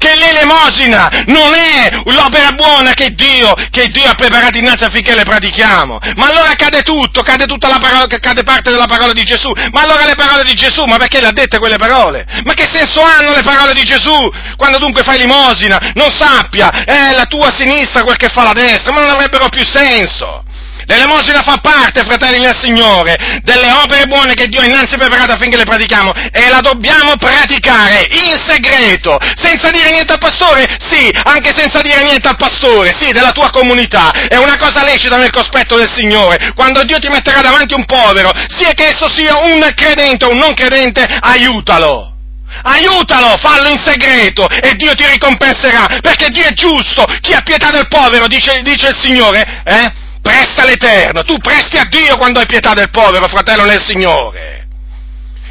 [0.00, 5.24] che l'elemosina non è l'opera buona che Dio, che Dio, ha preparato innanzi affinché le
[5.24, 5.98] pratichiamo.
[6.16, 9.52] Ma allora cade tutto, cade tutta la parola, cade parte della parola di Gesù.
[9.72, 12.24] Ma allora le parole di Gesù, ma perché le ha dette quelle parole?
[12.44, 14.16] Ma che senso hanno le parole di Gesù?
[14.56, 18.92] Quando dunque fai l'elemosina, non sappia, è la tua sinistra quel che fa la destra,
[18.92, 20.44] ma non avrebbero più senso.
[20.90, 25.56] L'elemosina fa parte, fratelli del Signore, delle opere buone che Dio ha innanzi preparato affinché
[25.56, 30.66] le pratichiamo e la dobbiamo praticare in segreto, senza dire niente al pastore?
[30.90, 34.10] Sì, anche senza dire niente al pastore, sì, della tua comunità.
[34.10, 36.50] È una cosa lecita nel cospetto del Signore.
[36.56, 40.38] Quando Dio ti metterà davanti un povero, sia che esso sia un credente o un
[40.38, 42.16] non credente, aiutalo.
[42.64, 47.70] Aiutalo, fallo in segreto e Dio ti ricompenserà, perché Dio è giusto, chi ha pietà
[47.70, 50.08] del povero, dice, dice il Signore, eh?
[50.22, 54.68] Presta all'Eterno, tu presti a Dio quando hai pietà del povero, fratello nel Signore.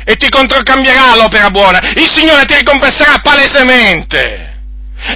[0.06, 4.50] E ti controcambierà l'opera buona, il Signore ti ricompenserà palesemente.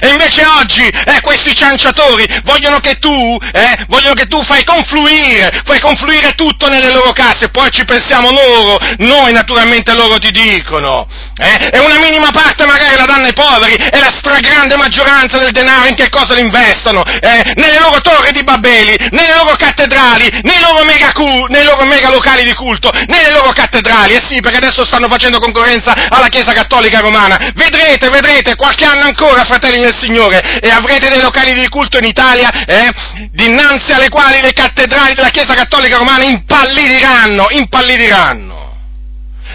[0.00, 5.62] E invece oggi eh, questi cianciatori vogliono che tu, eh, vogliono che tu fai confluire,
[5.64, 11.06] fai confluire tutto nelle loro casse, poi ci pensiamo loro, noi naturalmente loro ti dicono.
[11.36, 15.50] Eh, e una minima parte magari la danno ai poveri e la stragrande maggioranza del
[15.50, 17.02] denaro in che cosa l'investono?
[17.04, 21.10] Eh, nelle loro torri di Babeli, nelle loro cattedrali, nei loro, mega
[21.48, 24.14] nei loro mega locali di culto, nelle loro cattedrali.
[24.14, 27.50] Eh sì, perché adesso stanno facendo concorrenza alla Chiesa Cattolica Romana.
[27.54, 32.04] Vedrete, vedrete, qualche anno ancora, fratelli nel Signore, e avrete dei locali di culto in
[32.04, 32.92] Italia, eh,
[33.32, 38.63] dinanzi alle quali le cattedrali della Chiesa Cattolica Romana impallidiranno, impallidiranno.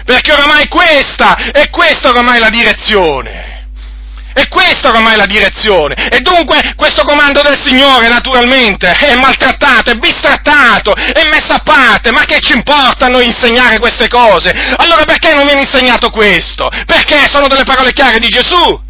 [0.04, 3.50] Perché oramai questa, è questa oramai la direzione.
[4.32, 6.08] E questa oramai è la direzione.
[6.08, 12.12] E dunque questo comando del Signore, naturalmente, è maltrattato, è bistrattato, è messo a parte.
[12.12, 14.50] Ma che ci importa a noi insegnare queste cose?
[14.76, 16.70] Allora perché non viene insegnato questo?
[16.86, 18.88] Perché sono delle parole chiare di Gesù.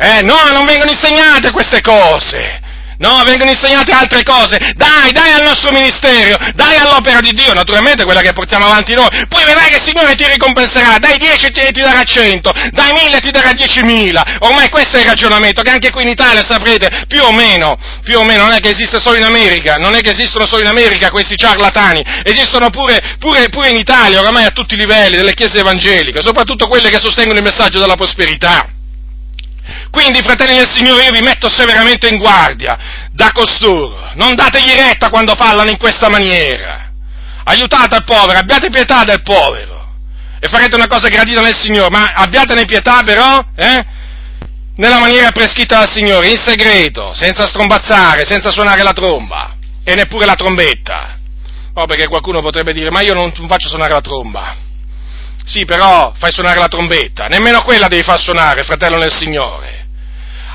[0.00, 2.60] Eh, no, non vengono insegnate queste cose.
[2.98, 4.58] No, vengono insegnate altre cose.
[4.74, 9.06] Dai, dai al nostro ministero, dai all'opera di Dio, naturalmente quella che portiamo avanti noi.
[9.28, 10.98] Poi vedrai che il Signore ti ricompenserà.
[10.98, 14.38] Dai 10 ti, ti darà 100, dai 1000 ti darà 10.000.
[14.40, 18.18] Ormai questo è il ragionamento che anche qui in Italia saprete, più o meno, più
[18.18, 20.68] o meno, non è che esiste solo in America, non è che esistono solo in
[20.68, 25.34] America questi ciarlatani, esistono pure, pure, pure in Italia, ormai a tutti i livelli, delle
[25.34, 28.77] chiese evangeliche, soprattutto quelle che sostengono il messaggio della prosperità.
[29.90, 32.78] Quindi, fratelli del Signore, io vi metto severamente in guardia
[33.12, 34.10] da costoro.
[34.14, 36.90] Non dategli retta quando parlano in questa maniera.
[37.44, 39.76] Aiutate il povero, abbiate pietà del povero.
[40.40, 43.84] E farete una cosa gradita nel Signore, ma abbiatene pietà però, eh?
[44.76, 50.26] Nella maniera prescritta dal Signore, in segreto, senza strombazzare, senza suonare la tromba e neppure
[50.26, 51.16] la trombetta.
[51.74, 54.54] Oh, perché qualcuno potrebbe dire, ma io non faccio suonare la tromba.
[55.44, 59.77] Sì, però fai suonare la trombetta, nemmeno quella devi far suonare, fratello nel Signore.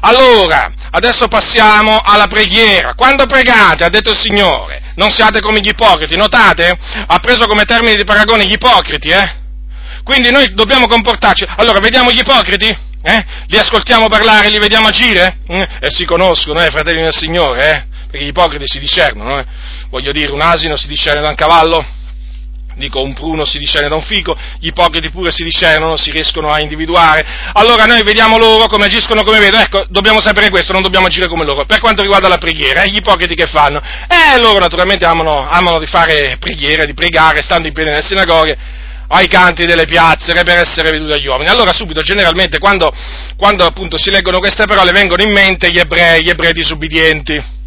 [0.06, 2.94] Allora, adesso passiamo alla preghiera.
[2.94, 6.18] Quando pregate, ha detto il Signore, non siate come gli ipocriti.
[6.18, 6.78] Notate?
[7.08, 9.42] Ha preso come termine di paragone gli ipocriti, eh?
[10.04, 11.46] Quindi noi dobbiamo comportarci.
[11.56, 12.68] Allora, vediamo gli ipocriti?
[13.02, 13.26] Eh?
[13.48, 15.38] Li ascoltiamo parlare, li vediamo agire?
[15.48, 15.68] Eh?
[15.80, 17.86] E si conoscono, eh, fratelli del Signore, eh?
[18.10, 19.46] Perché gli ipocriti si discernono, eh?
[19.90, 21.86] Voglio dire, un asino si discerne da un cavallo?
[22.76, 26.52] Dico un pruno si discerne da un fico, gli ipocriti pure si discernono, si riescono
[26.52, 27.26] a individuare.
[27.54, 31.28] Allora noi vediamo loro come agiscono come vedono, ecco, dobbiamo sapere questo, non dobbiamo agire
[31.28, 31.66] come loro.
[31.66, 33.82] Per quanto riguarda la preghiera, eh, gli ipocriti che fanno?
[34.08, 38.58] Eh, loro naturalmente amano, amano di fare preghiere, di pregare, stando in piedi nelle sinagoghe,
[39.08, 41.50] ai canti delle piazze per essere veduti dagli uomini.
[41.50, 42.92] Allora subito, generalmente, quando,
[43.38, 47.62] quando appunto si leggono queste parole, vengono in mente gli ebrei, gli ebrei disubbidienti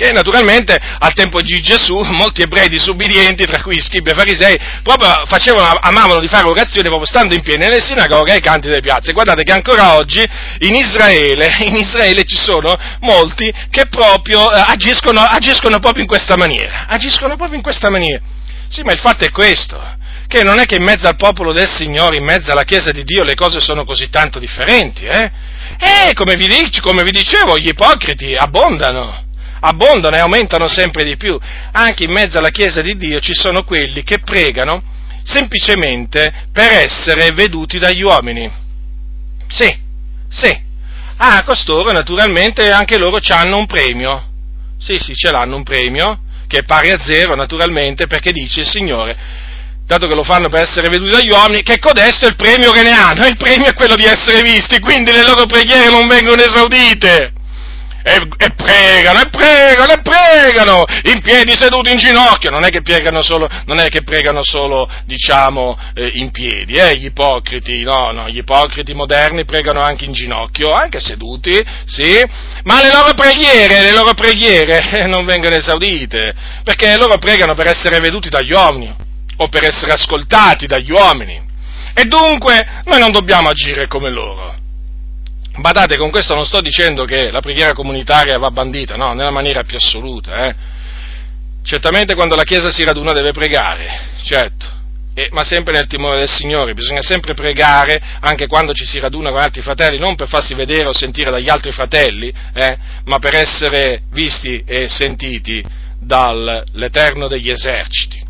[0.00, 5.26] che naturalmente al tempo di Gesù molti ebrei disubbidienti, tra cui scribi e farisei, proprio
[5.26, 8.80] facevano, amavano di fare orazioni proprio stando in piedi nelle sinagoghe e ai canti delle
[8.80, 9.12] piazze.
[9.12, 10.24] Guardate che ancora oggi
[10.60, 16.36] in Israele, in Israele ci sono molti che proprio eh, agiscono, agiscono proprio in questa
[16.36, 18.22] maniera, agiscono proprio in questa maniera.
[18.70, 19.78] Sì, ma il fatto è questo,
[20.28, 23.04] che non è che in mezzo al popolo del Signore, in mezzo alla Chiesa di
[23.04, 25.30] Dio, le cose sono così tanto differenti, eh?
[25.78, 26.48] E come vi,
[26.80, 29.28] come vi dicevo, gli ipocriti abbondano
[29.60, 31.38] abbondano e aumentano sempre di più.
[31.72, 34.82] Anche in mezzo alla Chiesa di Dio ci sono quelli che pregano
[35.22, 38.50] semplicemente per essere veduti dagli uomini.
[39.48, 39.72] Sì,
[40.28, 40.68] sì.
[41.16, 44.28] Ah, costoro naturalmente anche loro hanno un premio.
[44.78, 48.66] Sì, sì, ce l'hanno un premio, che è pari a zero naturalmente, perché dice il
[48.66, 49.16] Signore,
[49.84, 52.82] dato che lo fanno per essere veduti dagli uomini, che codesto è il premio che
[52.82, 56.40] ne hanno, il premio è quello di essere visti, quindi le loro preghiere non vengono
[56.40, 57.32] esaudite
[58.02, 62.82] e, e, pregano, e pregano, e pregano, in piedi seduti in ginocchio, non è che
[63.22, 68.28] solo, non è che pregano solo diciamo, eh, in piedi, eh, gli ipocriti, no, no,
[68.28, 72.22] gli ipocriti moderni pregano anche in ginocchio, anche seduti, sì,
[72.64, 76.34] ma le loro preghiere, le loro preghiere eh, non vengono esaudite,
[76.64, 78.94] perché loro pregano per essere veduti dagli uomini,
[79.36, 81.48] o per essere ascoltati dagli uomini,
[81.94, 84.59] e dunque noi non dobbiamo agire come loro.
[85.56, 89.62] Badate, con questo non sto dicendo che la preghiera comunitaria va bandita, no, nella maniera
[89.62, 90.46] più assoluta.
[90.46, 90.54] Eh.
[91.62, 94.66] Certamente quando la Chiesa si raduna deve pregare, certo,
[95.12, 99.30] eh, ma sempre nel timore del Signore, bisogna sempre pregare anche quando ci si raduna
[99.30, 103.34] con altri fratelli, non per farsi vedere o sentire dagli altri fratelli, eh, ma per
[103.34, 105.62] essere visti e sentiti
[106.00, 108.28] dall'Eterno degli eserciti.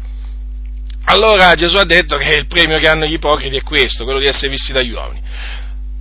[1.04, 4.26] Allora Gesù ha detto che il premio che hanno gli ipocriti è questo, quello di
[4.26, 5.20] essere visti dagli uomini.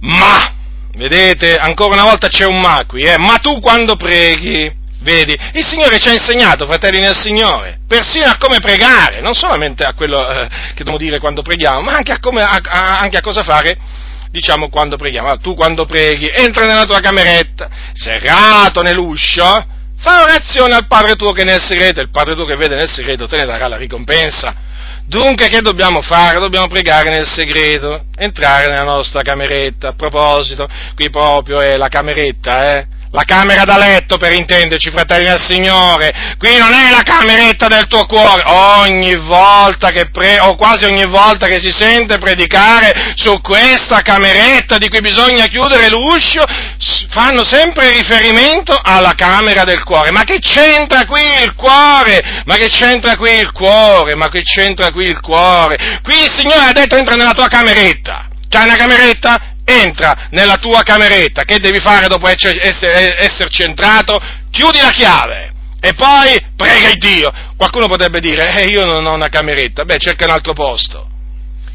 [0.02, 0.56] Ma
[0.96, 3.18] Vedete, ancora una volta c'è un ma qui, eh?
[3.18, 4.72] Ma tu quando preghi,
[5.02, 9.84] vedi, il Signore ci ha insegnato, fratelli nel Signore, persino a come pregare, non solamente
[9.84, 13.18] a quello eh, che dobbiamo dire quando preghiamo, ma anche a, come, a, a, anche
[13.18, 13.78] a cosa fare,
[14.32, 15.28] diciamo, quando preghiamo.
[15.28, 19.44] Allora, tu quando preghi, entra nella tua cameretta, serrato nell'uscio,
[20.00, 22.90] fa orazione al Padre tuo che è nel segreto, il Padre tuo che vede nel
[22.90, 24.68] segreto te ne darà la ricompensa.
[25.10, 26.38] Dunque che dobbiamo fare?
[26.38, 29.88] Dobbiamo pregare nel segreto, entrare nella nostra cameretta.
[29.88, 32.88] A proposito, qui proprio è la cameretta, eh?
[33.12, 36.36] La camera da letto, per intenderci, fratelli del Signore.
[36.38, 38.44] Qui non è la cameretta del tuo cuore.
[38.46, 44.78] Ogni volta che pre- o quasi ogni volta che si sente predicare su questa cameretta
[44.78, 46.44] di cui bisogna chiudere l'uscio,
[47.10, 50.12] fanno sempre riferimento alla camera del cuore.
[50.12, 52.44] Ma che c'entra qui il cuore?
[52.46, 54.14] Ma che c'entra qui il cuore?
[54.14, 56.00] Ma che c'entra qui il cuore?
[56.04, 58.28] Qui il Signore ha detto entra nella tua cameretta.
[58.48, 59.58] C'hai una cameretta?
[59.70, 64.20] Entra nella tua cameretta, che devi fare dopo esserci entrato?
[64.52, 67.32] Chiudi la chiave e poi prega il Dio.
[67.56, 71.08] Qualcuno potrebbe dire, eh, io non ho una cameretta, beh, cerca un altro posto,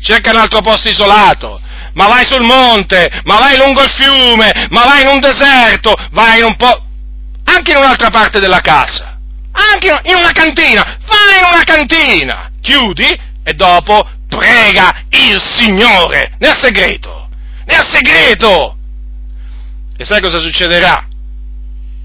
[0.03, 1.61] cerca un altro posto isolato,
[1.95, 6.39] ma vai sul monte, ma vai lungo il fiume, ma vai in un deserto, vai
[6.39, 6.85] in un po'...
[7.45, 9.19] anche in un'altra parte della casa,
[9.53, 16.57] anche in una cantina, vai in una cantina, chiudi e dopo prega il Signore nel
[16.61, 17.24] segreto,
[17.67, 18.77] nel segreto.
[19.97, 21.07] E sai cosa succederà?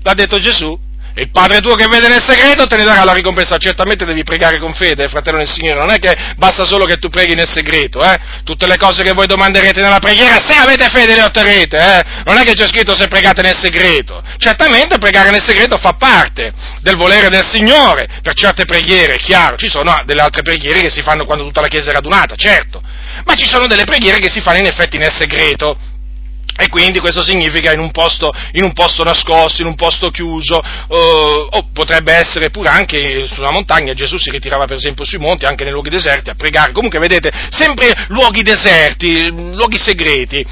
[0.03, 0.78] L'ha detto Gesù,
[1.16, 3.57] il Padre tuo che vede nel segreto te ne darà la ricompensa.
[3.57, 5.80] Certamente devi pregare con fede, fratello nel Signore.
[5.80, 8.18] Non è che basta solo che tu preghi nel segreto, eh?
[8.43, 12.03] Tutte le cose che voi domanderete nella preghiera, se avete fede le otterrete, eh?
[12.24, 14.24] Non è che c'è scritto se pregate nel segreto.
[14.38, 18.07] Certamente pregare nel segreto fa parte del volere del Signore.
[18.22, 21.62] Per certe preghiere, è chiaro, ci sono delle altre preghiere che si fanno quando tutta
[21.62, 22.82] la Chiesa è radunata, certo.
[23.26, 25.78] Ma ci sono delle preghiere che si fanno in effetti nel segreto
[26.62, 30.60] e quindi questo significa in un posto, in un posto nascosto, in un posto chiuso,
[30.60, 35.45] eh, o potrebbe essere pure anche sulla montagna, Gesù si ritirava per esempio sui monti,
[35.45, 40.45] anche nei luoghi deserti a pregare, comunque vedete, sempre luoghi deserti, luoghi segreti.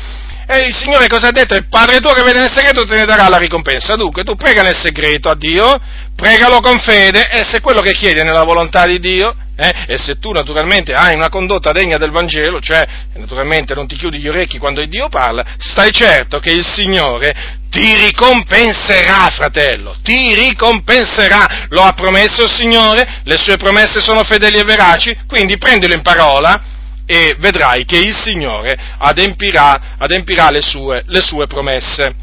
[0.49, 1.55] E il Signore cosa ha detto?
[1.55, 3.97] Il Padre tuo che vede nel segreto te ne darà la ricompensa.
[3.97, 5.77] Dunque, tu prega nel segreto a Dio,
[6.15, 9.73] pregalo con fede, e se quello che chiedi è nella volontà di Dio, eh?
[9.87, 14.19] e se tu naturalmente hai una condotta degna del Vangelo, cioè naturalmente non ti chiudi
[14.19, 17.35] gli orecchi quando il Dio parla, stai certo che il Signore
[17.69, 24.59] ti ricompenserà, fratello, ti ricompenserà, lo ha promesso il Signore, le sue promesse sono fedeli
[24.59, 26.75] e veraci, quindi prendilo in parola
[27.09, 32.13] e vedrai che il Signore adempirà, adempirà le, sue, le sue promesse.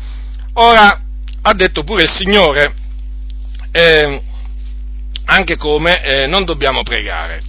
[0.54, 1.00] Ora,
[1.40, 2.74] ha detto pure il Signore,
[3.72, 4.22] eh,
[5.24, 7.42] anche come eh, non dobbiamo pregare.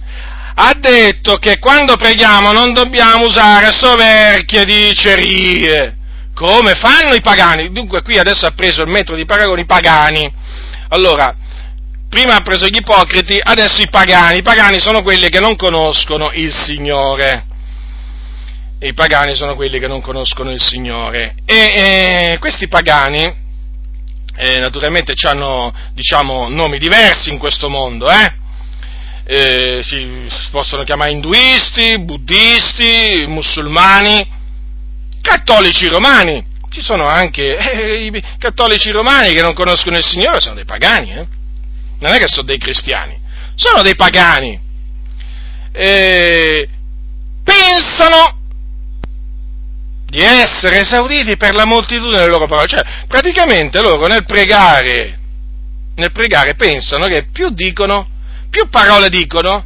[0.54, 5.96] Ha detto che quando preghiamo non dobbiamo usare soverchie dicerie,
[6.34, 7.70] come fanno i pagani.
[7.70, 10.32] Dunque qui adesso ha preso il metro di paragone i pagani.
[10.88, 11.34] Allora,
[12.16, 14.38] prima ha preso gli ipocriti, adesso i pagani.
[14.38, 17.44] I pagani sono quelli che non conoscono il Signore.
[18.80, 21.34] I pagani sono quelli che non conoscono il Signore.
[21.44, 21.56] E
[22.32, 23.22] eh, questi pagani
[24.34, 28.34] eh, naturalmente hanno diciamo, nomi diversi in questo mondo, eh?
[29.26, 34.26] Eh, si possono chiamare induisti, buddisti, musulmani,
[35.20, 36.42] cattolici romani.
[36.70, 41.12] Ci sono anche eh, i cattolici romani che non conoscono il Signore, sono dei pagani,
[41.12, 41.44] eh?
[41.98, 43.18] Non è che sono dei cristiani,
[43.54, 44.60] sono dei pagani.
[45.72, 46.68] Eh,
[47.42, 48.38] pensano
[50.06, 52.68] di essere esauditi per la moltitudine delle loro parole.
[52.68, 55.18] Cioè, praticamente loro nel pregare,
[55.96, 58.08] nel pregare pensano che più dicono,
[58.48, 59.64] più parole dicono,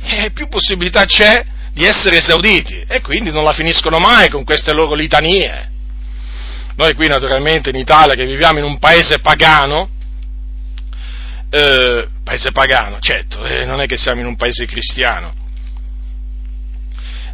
[0.00, 2.84] e più possibilità c'è di essere esauditi.
[2.86, 5.70] E quindi non la finiscono mai con queste loro litanie.
[6.76, 9.90] Noi qui naturalmente in Italia che viviamo in un paese pagano,
[11.54, 15.32] eh, paese pagano, certo, eh, non è che siamo in un paese cristiano,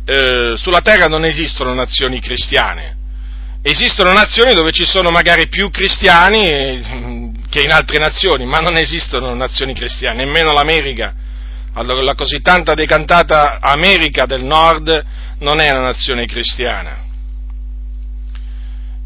[0.05, 2.97] eh, sulla terra non esistono nazioni cristiane,
[3.63, 8.77] esistono nazioni dove ci sono magari più cristiani eh, che in altre nazioni, ma non
[8.77, 11.15] esistono nazioni cristiane, nemmeno l'America,
[11.73, 15.05] allora, la così tanta decantata America del Nord
[15.39, 17.09] non è una nazione cristiana.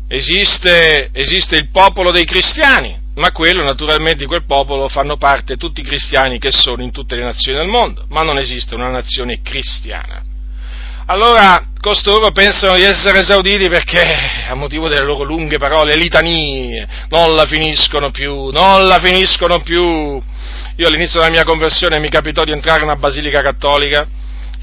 [0.09, 5.81] Esiste, esiste il popolo dei cristiani, ma quello naturalmente di quel popolo fanno parte tutti
[5.81, 9.41] i cristiani che sono in tutte le nazioni del mondo, ma non esiste una nazione
[9.43, 10.23] cristiana.
[11.07, 17.35] Allora costoro pensano di essere esauditi perché a motivo delle loro lunghe parole, litanie, non
[17.35, 19.83] la finiscono più, non la finiscono più.
[20.77, 24.09] Io all'inizio della mia conversione mi capitò di entrare in una basilica cattolica,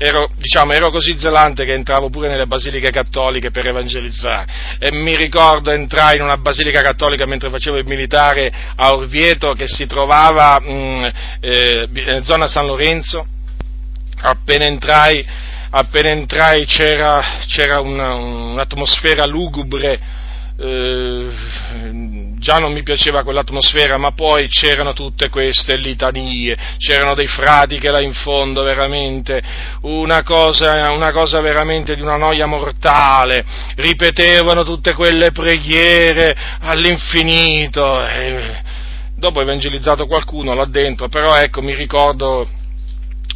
[0.04, 4.48] ero, diciamo, ero così zelante che entravo pure nelle basiliche cattoliche per evangelizzare.
[4.80, 9.68] E mi ricordo entrai in una basilica cattolica mentre facevo il militare a Orvieto che
[9.68, 11.06] si trovava mh, mm,
[11.40, 13.28] eh, zona San Lorenzo,
[14.22, 15.24] appena entrai
[15.74, 20.00] appena entrai c'era, c'era una, un'atmosfera lugubre,
[20.64, 21.30] eh,
[22.38, 27.90] già non mi piaceva quell'atmosfera, ma poi c'erano tutte queste litanie, c'erano dei frati che
[27.90, 29.42] là in fondo veramente,
[29.82, 33.44] una cosa, una cosa veramente di una noia mortale,
[33.76, 38.06] ripetevano tutte quelle preghiere all'infinito.
[38.08, 38.62] E,
[39.16, 42.48] dopo ho evangelizzato qualcuno là dentro, però ecco mi ricordo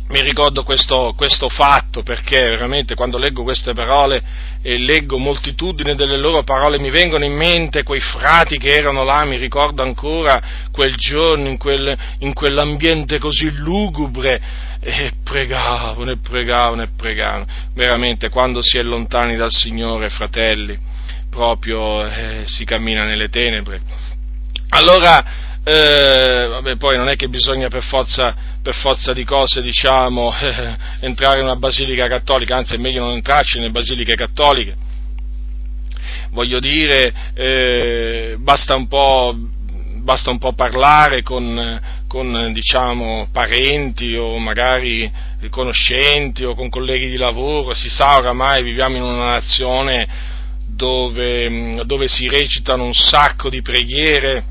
[0.07, 4.21] mi ricordo questo, questo, fatto perché veramente quando leggo queste parole
[4.61, 9.25] e leggo moltitudine delle loro parole mi vengono in mente quei frati che erano là,
[9.25, 14.39] mi ricordo ancora quel giorno in, quel, in quell'ambiente così lugubre
[14.79, 17.45] e pregavano e pregavano e pregavano.
[17.73, 20.77] Veramente quando si è lontani dal Signore, fratelli,
[21.31, 23.81] proprio eh, si cammina nelle tenebre.
[24.69, 25.23] Allora,
[25.63, 28.35] eh, vabbè, poi non è che bisogna per forza,
[28.65, 33.13] per forza di cose, diciamo, eh, entrare in una basilica cattolica, anzi è meglio non
[33.13, 34.75] entrarci nelle basiliche cattoliche.
[36.31, 39.35] Voglio dire, eh, basta un po'
[40.01, 45.11] basta un po' parlare con, con diciamo, parenti o magari
[45.49, 50.07] conoscenti o con colleghi di lavoro, si sa oramai viviamo in una nazione
[50.67, 54.43] dove, dove si recitano un sacco di preghiere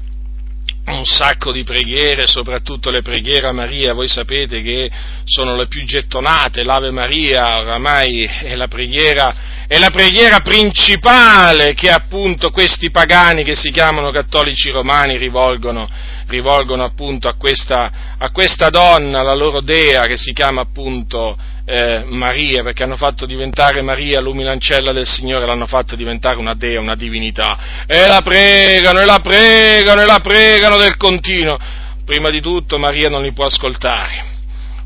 [0.86, 4.90] un sacco di preghiere, soprattutto le preghiere a Maria, voi sapete che
[5.24, 11.88] sono le più gettonate, l'Ave Maria oramai è la preghiera, è la preghiera principale che
[11.88, 15.88] appunto questi pagani che si chiamano cattolici romani rivolgono,
[16.26, 21.36] rivolgono appunto a questa, a questa donna, la loro dea che si chiama appunto
[21.66, 26.80] eh, Maria, perché hanno fatto diventare Maria l'umilancella del Signore, l'hanno fatta diventare una dea,
[26.80, 31.58] una divinità, e la pregano, e la pregano, e la pregano del continuo.
[32.04, 34.24] Prima di tutto Maria non li può ascoltare,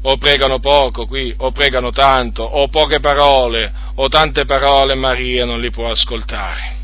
[0.02, 5.60] o pregano poco qui, o pregano tanto, o poche parole, o tante parole, Maria non
[5.60, 6.76] li può ascoltare.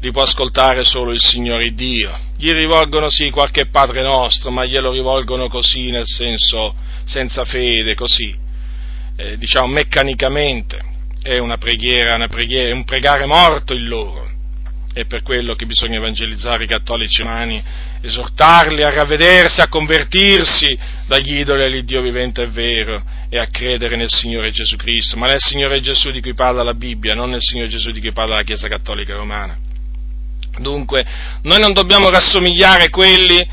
[0.00, 2.12] Li può ascoltare solo il Signore Dio.
[2.36, 8.42] Gli rivolgono sì qualche Padre nostro, ma glielo rivolgono così, nel senso senza fede, così
[9.16, 10.92] eh, diciamo meccanicamente,
[11.22, 14.32] è una preghiera, una preghiera, è un pregare morto il loro.
[14.92, 17.60] È per quello che bisogna evangelizzare i cattolici umani,
[18.00, 24.10] esortarli a ravvedersi, a convertirsi dagli idoli all'Iddio vivente e vero e a credere nel
[24.10, 27.68] Signore Gesù Cristo, ma nel Signore Gesù di cui parla la Bibbia, non nel Signore
[27.68, 29.56] Gesù di cui parla la Chiesa Cattolica Romana.
[30.58, 31.04] Dunque,
[31.42, 33.44] noi non dobbiamo rassomigliare quelli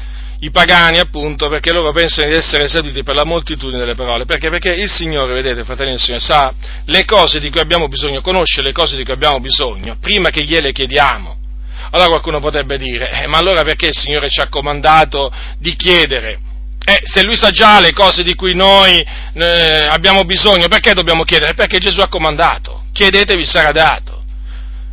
[0.43, 4.49] i pagani appunto perché loro pensano di essere seduti per la moltitudine delle parole, perché?
[4.49, 6.51] Perché il Signore, vedete fratelli del Signore, sa
[6.85, 10.43] le cose di cui abbiamo bisogno, conosce le cose di cui abbiamo bisogno prima che
[10.43, 11.37] gliele chiediamo.
[11.91, 16.39] Allora qualcuno potrebbe dire, eh, ma allora perché il Signore ci ha comandato di chiedere?
[16.83, 18.99] Eh, se Lui sa già le cose di cui noi
[19.33, 21.53] eh, abbiamo bisogno, perché dobbiamo chiedere?
[21.53, 24.23] Perché Gesù ha comandato, chiedetevi sarà dato.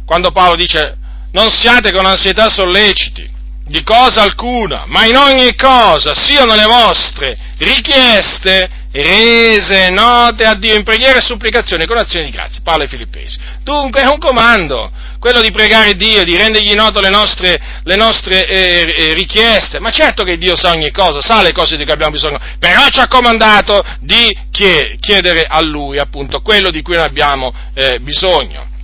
[0.05, 0.96] Quando Paolo dice
[1.32, 3.28] non siate con ansietà solleciti,
[3.69, 10.75] di cosa alcuna, ma in ogni cosa siano le vostre richieste rese note a Dio
[10.75, 12.61] in preghiera e supplicazione con azioni di grazia.
[12.64, 13.39] Paolo ai Filippesi.
[13.62, 18.47] Dunque è un comando, quello di pregare Dio, di rendergli note le nostre, le nostre
[18.47, 19.79] eh, eh, richieste.
[19.81, 22.89] Ma certo che Dio sa ogni cosa, sa le cose di cui abbiamo bisogno, però
[22.89, 28.77] ci ha comandato di chiedere a Lui appunto quello di cui abbiamo eh, bisogno.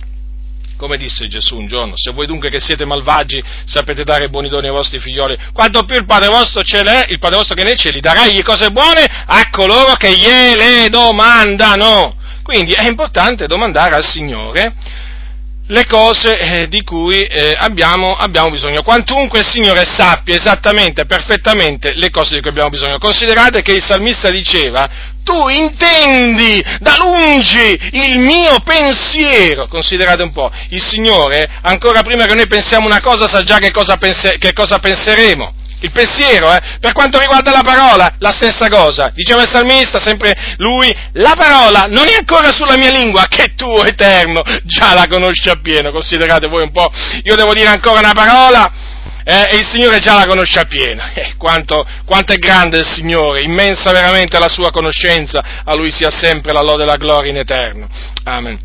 [0.77, 4.67] Come disse Gesù un giorno, se voi dunque che siete malvagi sapete dare buoni doni
[4.67, 7.77] ai vostri figlioli, quanto più il Padre vostro ce l'è, il Padre vostro che nei
[7.77, 12.17] cieli darà gli cose buone a coloro che gliele domandano.
[12.43, 14.73] Quindi è importante domandare al Signore
[15.67, 18.83] le cose eh, di cui eh, abbiamo, abbiamo, bisogno.
[18.83, 22.99] Quantunque il Signore sappia esattamente, perfettamente le cose di cui abbiamo bisogno.
[22.99, 24.87] Considerate che il salmista diceva,
[25.25, 29.67] tu intendi da lungi il mio pensiero.
[29.67, 33.71] Considerate un po', il Signore, ancora prima che noi pensiamo una cosa, sa già che
[33.71, 36.61] cosa, pense, che cosa penseremo il pensiero, eh?
[36.79, 39.11] per quanto riguarda la parola, la stessa cosa.
[39.13, 43.81] Diceva il salmista, sempre lui, la parola non è ancora sulla mia lingua, che tu,
[43.83, 45.91] eterno, già la conosci appieno.
[45.91, 46.89] Considerate voi un po',
[47.23, 48.71] io devo dire ancora una parola,
[49.27, 51.03] eh, e il Signore già la conosce appieno.
[51.15, 56.09] Eh, quanto, quanto, è grande il Signore, immensa veramente la sua conoscenza, a Lui sia
[56.11, 57.87] sempre la lode e la gloria in eterno.
[58.23, 58.59] Amen.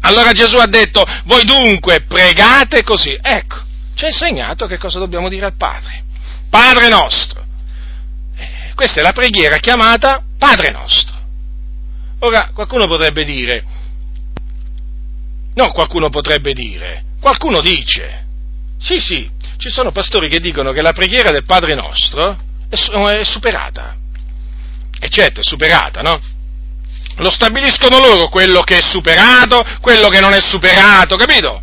[0.00, 3.16] Allora Gesù ha detto, voi dunque pregate così.
[3.20, 3.56] Ecco,
[3.94, 6.04] ci ha insegnato che cosa dobbiamo dire al Padre.
[6.48, 7.44] Padre nostro.
[8.36, 11.16] Eh, questa è la preghiera chiamata Padre nostro.
[12.20, 13.64] Ora, qualcuno potrebbe dire,
[15.54, 18.24] no, qualcuno potrebbe dire, qualcuno dice,
[18.78, 19.28] sì, sì,
[19.62, 22.36] ci sono pastori che dicono che la preghiera del Padre nostro
[22.68, 23.94] è, superata.
[24.98, 26.20] E certo, è superata, no?
[27.18, 31.62] Lo stabiliscono loro quello che è superato, quello che non è superato, capito?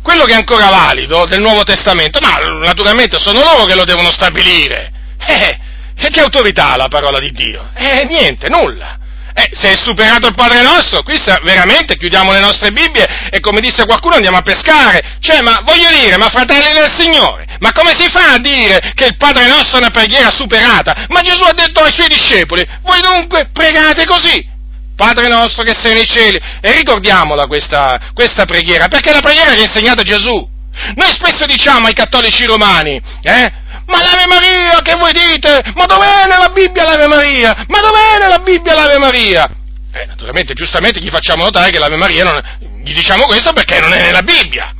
[0.00, 4.12] quello che è ancora valido del Nuovo Testamento, ma naturalmente sono loro che lo devono
[4.12, 4.92] stabilire.
[5.18, 5.58] Eh,
[5.96, 7.68] e che autorità ha la parola di Dio?
[7.74, 8.97] Eh, niente, nulla.
[9.38, 13.60] Eh, se è superato il Padre nostro, qui veramente chiudiamo le nostre Bibbie e come
[13.60, 15.18] disse qualcuno andiamo a pescare.
[15.20, 19.04] Cioè, ma voglio dire, ma fratelli del Signore, ma come si fa a dire che
[19.04, 21.04] il Padre nostro è una preghiera superata?
[21.06, 24.44] Ma Gesù ha detto ai suoi discepoli, voi dunque pregate così.
[24.96, 26.40] Padre nostro che sei nei cieli.
[26.60, 30.56] E ricordiamola questa, questa preghiera, perché è la preghiera che ha insegnato Gesù.
[30.96, 33.52] Noi spesso diciamo ai cattolici romani, eh,
[33.88, 35.62] ma l'Ave Maria che voi dite?
[35.74, 37.64] Ma dov'è nella Bibbia l'Ave Maria?
[37.68, 39.48] Ma dov'è nella Bibbia l'Ave Maria?
[39.92, 42.40] Eh, naturalmente, giustamente gli facciamo notare che l'Ave Maria non,
[42.84, 44.72] gli diciamo questo perché non è nella Bibbia.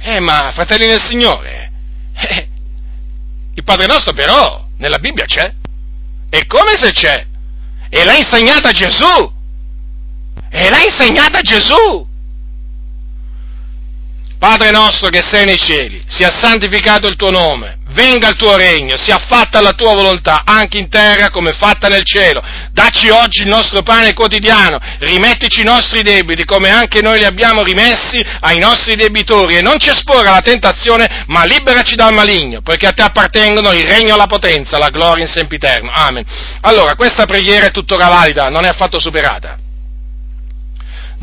[0.00, 1.72] Eh, ma fratelli del Signore,
[2.14, 2.48] eh,
[3.54, 5.52] il Padre nostro però nella Bibbia c'è.
[6.30, 7.26] E come se c'è?
[7.88, 9.32] E l'ha insegnata Gesù!
[10.50, 12.06] E l'ha insegnata Gesù!
[14.44, 18.94] Padre nostro che sei nei cieli, sia santificato il tuo nome, venga il tuo regno,
[18.98, 22.42] sia fatta la tua volontà, anche in terra come fatta nel cielo.
[22.70, 27.62] Dacci oggi il nostro pane quotidiano, rimettici i nostri debiti come anche noi li abbiamo
[27.62, 32.88] rimessi ai nostri debitori e non ci esporre alla tentazione, ma liberaci dal maligno, poiché
[32.88, 35.90] a te appartengono il regno, la potenza, la gloria in sempiterno.
[35.90, 36.22] Amen.
[36.60, 39.63] Allora, questa preghiera è tuttora valida, non è affatto superata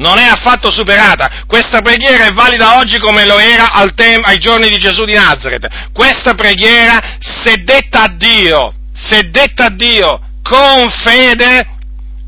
[0.02, 1.44] non è affatto superata.
[1.48, 5.92] Questa preghiera è valida oggi come lo era tem- ai giorni di Gesù di Nazareth.
[5.94, 11.78] Questa preghiera, se detta a Dio, se detta a Dio con fede,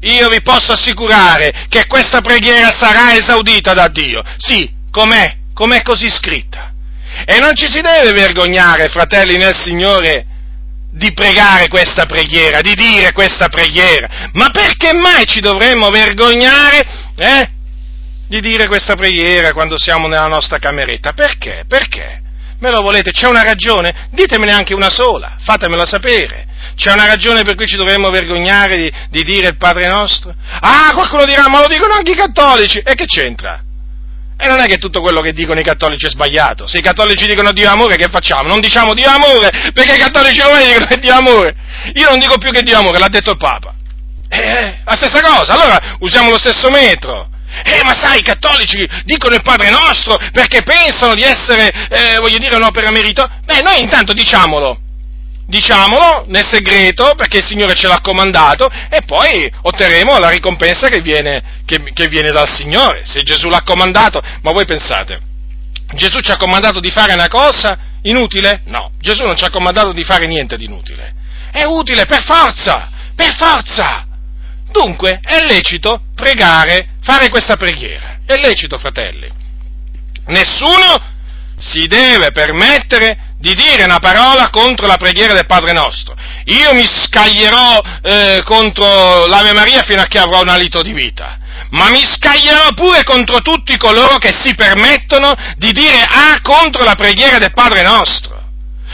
[0.02, 4.22] io vi posso assicurare che questa preghiera sarà esaudita da Dio.
[4.38, 5.38] Sì, com'è?
[5.54, 6.72] Com'è così scritta.
[7.26, 10.28] E non ci si deve vergognare, fratelli nel Signore,
[10.92, 14.30] di pregare questa preghiera, di dire questa preghiera.
[14.34, 17.50] Ma perché mai ci dovremmo vergognare eh,
[18.28, 21.14] di dire questa preghiera quando siamo nella nostra cameretta?
[21.14, 21.66] Perché?
[21.68, 22.22] Perché?
[22.60, 23.12] Me lo volete?
[23.12, 24.08] C'è una ragione?
[24.12, 26.46] Ditemene anche una sola, fatemela sapere.
[26.76, 30.34] C'è una ragione per cui ci dovremmo vergognare di, di dire il Padre nostro?
[30.62, 32.80] Ah, qualcuno dirà, ma lo dicono anche i cattolici.
[32.80, 33.62] E che c'entra?
[34.38, 36.66] E non è che tutto quello che dicono i cattolici è sbagliato.
[36.68, 38.48] Se i cattolici dicono Dio amore, che facciamo?
[38.48, 41.56] Non diciamo Dio amore, perché i cattolici romani dicono che Dio amore.
[41.96, 43.74] Io non dico più che Dio amore, l'ha detto il Papa.
[44.30, 47.30] Eh, la stessa cosa, allora usiamo lo stesso metro.
[47.64, 52.38] Eh, ma sai, i cattolici dicono il Padre nostro perché pensano di essere, eh, voglio
[52.38, 53.30] dire, un'opera merito.
[53.46, 54.80] Beh, noi intanto diciamolo
[55.46, 61.02] diciamolo nel segreto perché il Signore ce l'ha comandato e poi otterremo la ricompensa che
[61.02, 63.02] viene, che, che viene dal Signore.
[63.04, 65.20] Se Gesù l'ha comandato, ma voi pensate,
[65.94, 68.62] Gesù ci ha comandato di fare una cosa inutile?
[68.66, 71.14] No, Gesù non ci ha comandato di fare niente di inutile.
[71.52, 74.08] È utile per forza, per forza.
[74.74, 78.18] Dunque è lecito pregare, fare questa preghiera.
[78.26, 79.30] È lecito, fratelli.
[80.26, 81.12] Nessuno
[81.60, 86.16] si deve permettere di dire una parola contro la preghiera del Padre nostro.
[86.46, 91.38] Io mi scaglierò eh, contro l'Ave Maria fino a che avrò un alito di vita,
[91.70, 96.96] ma mi scaglierò pure contro tutti coloro che si permettono di dire A contro la
[96.96, 98.42] preghiera del Padre nostro,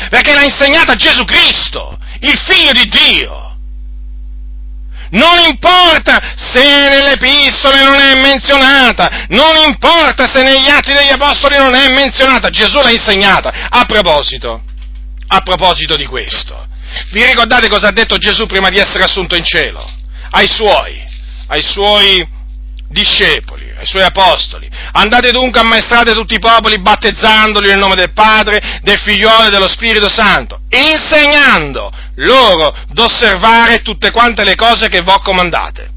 [0.10, 3.49] perché l'ha insegnata Gesù Cristo, il Figlio di Dio.
[5.12, 11.58] Non importa se nelle epistole non è menzionata, non importa se negli atti degli apostoli
[11.58, 13.68] non è menzionata, Gesù l'ha insegnata.
[13.70, 14.62] A proposito,
[15.28, 16.68] a proposito di questo,
[17.12, 19.90] vi ricordate cosa ha detto Gesù prima di essere assunto in cielo?
[20.32, 21.04] Ai suoi,
[21.48, 22.28] ai suoi
[22.88, 24.70] discepoli ai suoi apostoli.
[24.92, 29.70] Andate dunque, ammaestrate tutti i popoli, battezzandoli nel nome del Padre, del Figliolo e dello
[29.70, 35.90] Spirito Santo, insegnando loro d'osservare tutte quante le cose che vi ho comandate.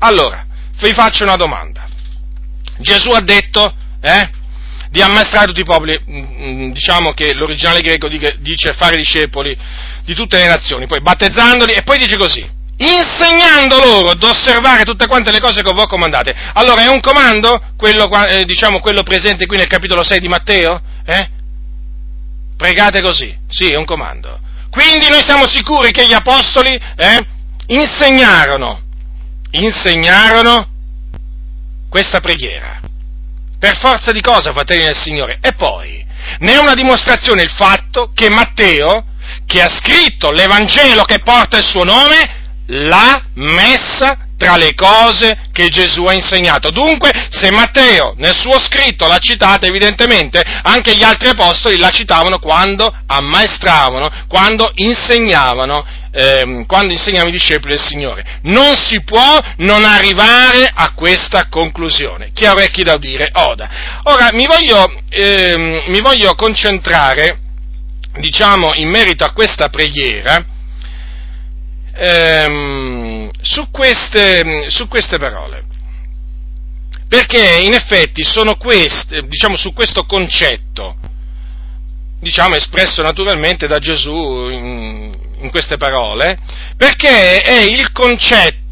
[0.00, 0.44] Allora,
[0.78, 1.86] vi faccio una domanda.
[2.78, 4.28] Gesù ha detto, eh,
[4.90, 9.56] di ammaestrare tutti i popoli, mm, mm, diciamo che l'originale greco dice fare discepoli
[10.04, 12.46] di tutte le nazioni, poi battezzandoli e poi dice così,
[12.84, 16.34] insegnando loro ad osservare tutte quante le cose che ho comandate.
[16.54, 20.80] Allora è un comando, quello, eh, diciamo, quello presente qui nel capitolo 6 di Matteo?
[21.04, 21.28] Eh?
[22.56, 24.38] Pregate così, sì, è un comando.
[24.70, 27.26] Quindi noi siamo sicuri che gli apostoli eh,
[27.66, 28.80] insegnarono,
[29.50, 30.68] insegnarono
[31.88, 32.80] questa preghiera.
[33.58, 35.38] Per forza di cosa, fratelli del Signore?
[35.40, 36.04] E poi,
[36.40, 39.04] ne è una dimostrazione il fatto che Matteo,
[39.46, 45.68] che ha scritto l'Evangelo che porta il suo nome, l'ha messa tra le cose che
[45.68, 46.70] Gesù ha insegnato.
[46.70, 52.38] Dunque, se Matteo nel suo scritto l'ha citata, evidentemente anche gli altri apostoli la citavano
[52.38, 58.40] quando ammaestravano, quando insegnavano, ehm, quando insegnavano i discepoli del Signore.
[58.42, 62.30] Non si può non arrivare a questa conclusione.
[62.34, 63.68] Chi ha orecchi da udire, oda.
[64.04, 67.38] Ora, mi voglio, ehm, mi voglio concentrare,
[68.18, 70.44] diciamo, in merito a questa preghiera,
[71.96, 75.64] ehm, su, queste, su queste parole.
[77.08, 80.96] Perché in effetti sono queste, diciamo, su questo concetto,
[82.18, 86.38] diciamo, espresso naturalmente da Gesù in, in queste parole,
[86.76, 88.63] perché è il concetto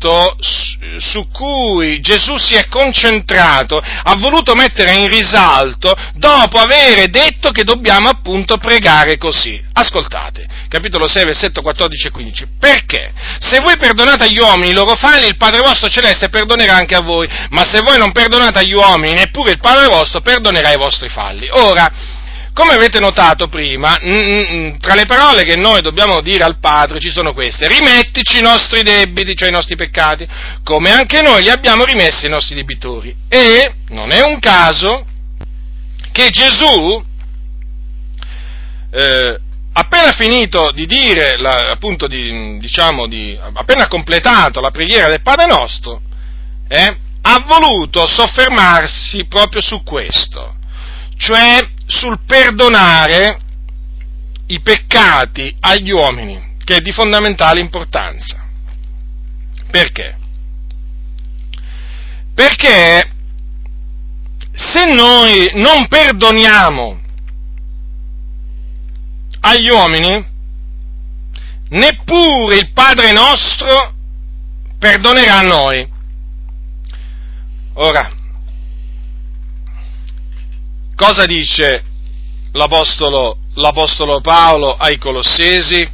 [0.99, 7.65] su cui Gesù si è concentrato, ha voluto mettere in risalto dopo aver detto che
[7.65, 9.63] dobbiamo appunto pregare così.
[9.73, 12.47] Ascoltate, capitolo 6, versetto 14 e 15.
[12.59, 13.13] Perché?
[13.39, 17.01] Se voi perdonate agli uomini i loro falli, il Padre vostro celeste perdonerà anche a
[17.01, 21.09] voi, ma se voi non perdonate agli uomini, neppure il Padre vostro perdonerà i vostri
[21.09, 21.49] falli.
[21.51, 21.91] Ora,
[22.55, 26.59] come avete notato prima, mm, mm, mm, tra le parole che noi dobbiamo dire al
[26.59, 30.27] Padre ci sono queste, rimettici i nostri debiti, cioè i nostri peccati,
[30.63, 33.15] come anche noi li abbiamo rimessi ai nostri debitori.
[33.29, 35.07] E non è un caso
[36.13, 37.03] che Gesù,
[38.91, 39.41] eh,
[39.73, 45.47] appena finito di dire, la, appunto, di, diciamo, di, appena completato la preghiera del Padre
[45.47, 46.03] nostro,
[46.69, 50.57] eh, ha voluto soffermarsi proprio su questo,
[51.23, 53.39] cioè sul perdonare
[54.47, 58.45] i peccati agli uomini, che è di fondamentale importanza.
[59.71, 60.19] Perché?
[62.35, 63.11] Perché
[64.53, 67.01] se noi non perdoniamo
[69.43, 70.27] agli uomini,
[71.69, 73.95] neppure il Padre nostro
[74.77, 75.89] perdonerà a noi.
[77.75, 78.22] Ora,
[81.03, 81.83] cosa dice
[82.53, 85.85] l'Apostolo, l'Apostolo Paolo ai Colossesi?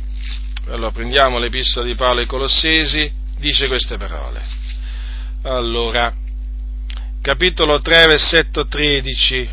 [0.69, 4.43] Allora prendiamo l'Epistola di Paolo ai Colossesi, dice queste parole.
[5.45, 6.13] Allora,
[7.23, 9.49] capitolo 3, versetto 13,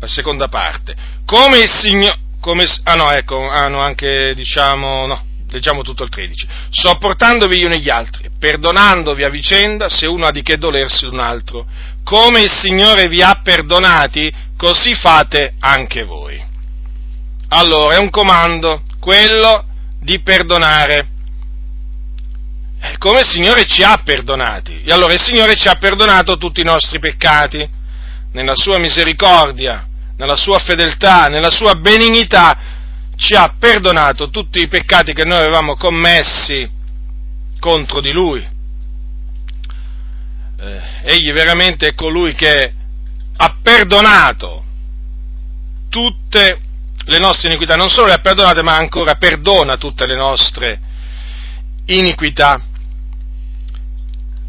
[0.00, 0.96] la seconda parte.
[1.24, 2.18] Come il Signore,
[2.82, 7.90] ah no, ecco, hanno anche, diciamo, no, leggiamo tutto il 13, sopportandovi gli uni gli
[7.90, 11.64] altri, perdonandovi a vicenda se uno ha di che dolersi un altro,
[12.02, 16.44] come il Signore vi ha perdonati, così fate anche voi.
[17.50, 19.64] Allora, è un comando, quello
[20.00, 21.08] di perdonare,
[22.98, 26.64] come il Signore ci ha perdonati, e allora il Signore ci ha perdonato tutti i
[26.64, 27.66] nostri peccati,
[28.32, 29.86] nella sua misericordia,
[30.16, 32.58] nella sua fedeltà, nella sua benignità,
[33.16, 36.68] ci ha perdonato tutti i peccati che noi avevamo commessi
[37.60, 38.46] contro di Lui.
[40.60, 42.72] Eh, egli veramente è colui che
[43.40, 44.64] ha perdonato
[45.88, 46.60] tutte
[47.04, 50.80] le nostre iniquità, non solo le ha perdonate, ma ancora perdona tutte le nostre
[51.86, 52.60] iniquità.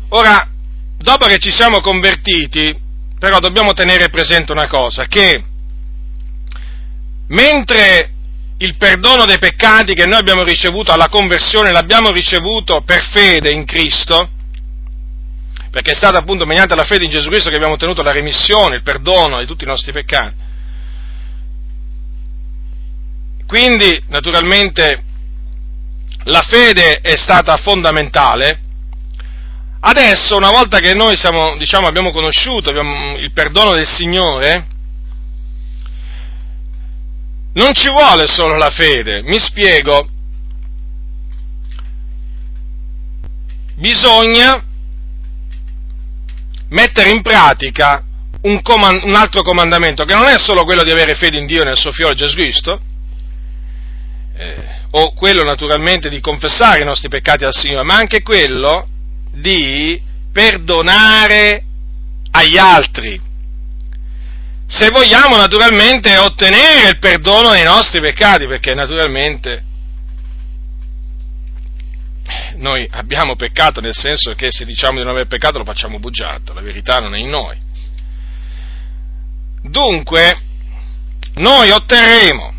[0.09, 0.49] Ora,
[0.97, 2.77] dopo che ci siamo convertiti,
[3.17, 5.43] però dobbiamo tenere presente una cosa, che
[7.27, 8.13] mentre
[8.57, 13.65] il perdono dei peccati che noi abbiamo ricevuto alla conversione l'abbiamo ricevuto per fede in
[13.65, 14.31] Cristo,
[15.69, 18.77] perché è stato appunto mediante la fede in Gesù Cristo che abbiamo ottenuto la remissione,
[18.77, 20.47] il perdono di tutti i nostri peccati.
[23.45, 25.03] Quindi, naturalmente,
[26.25, 28.61] la fede è stata fondamentale.
[29.81, 34.67] Adesso, una volta che noi siamo, diciamo, abbiamo conosciuto abbiamo il perdono del Signore,
[37.53, 40.07] non ci vuole solo la fede, mi spiego.
[43.75, 44.63] Bisogna
[46.69, 48.03] mettere in pratica
[48.41, 51.61] un, comand- un, altro comandamento, che non è solo quello di avere fede in Dio
[51.61, 52.79] e nel suo figlio Gesù Cristo,
[54.37, 58.87] eh, o quello naturalmente di confessare i nostri peccati al Signore, ma anche quello
[59.31, 60.01] di
[60.31, 61.63] perdonare
[62.31, 63.27] agli altri.
[64.67, 69.63] Se vogliamo naturalmente ottenere il perdono dei nostri peccati, perché naturalmente
[72.55, 76.53] noi abbiamo peccato nel senso che se diciamo di non aver peccato lo facciamo bugiardo,
[76.53, 77.57] la verità non è in noi.
[79.61, 80.39] Dunque,
[81.35, 82.53] noi otterremo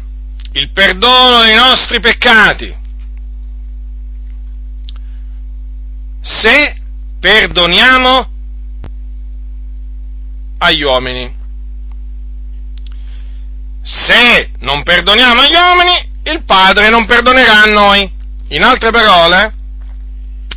[0.53, 2.77] il perdono dei nostri peccati
[6.21, 6.77] se
[7.18, 8.29] perdoniamo
[10.59, 11.39] agli uomini.
[13.83, 18.18] Se non perdoniamo agli uomini, il Padre non perdonerà a noi.
[18.49, 19.55] In altre parole,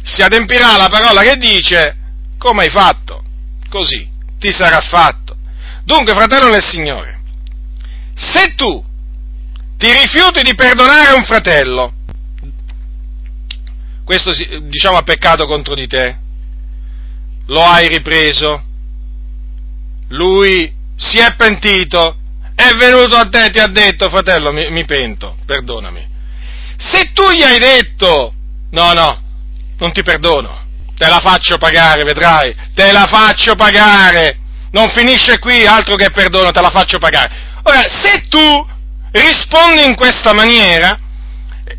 [0.03, 1.97] si adempirà la parola che dice,
[2.37, 3.23] come hai fatto?
[3.69, 5.35] Così ti sarà fatto.
[5.85, 7.21] Dunque, fratello nel Signore,
[8.13, 8.83] se tu
[9.77, 11.93] ti rifiuti di perdonare un fratello,
[14.03, 16.17] questo diciamo ha peccato contro di te,
[17.47, 18.63] lo hai ripreso,
[20.09, 22.17] lui si è pentito,
[22.55, 26.11] è venuto a te e ti ha detto, fratello, mi, mi pento, perdonami.
[26.77, 28.33] Se tu gli hai detto,
[28.71, 29.22] no, no,
[29.77, 30.65] non ti perdono,
[30.97, 34.39] te la faccio pagare, vedrai, te la faccio pagare,
[34.71, 37.29] non finisce qui, altro che perdono, te la faccio pagare.
[37.63, 38.67] Ora, se tu
[39.11, 40.99] rispondi in questa maniera,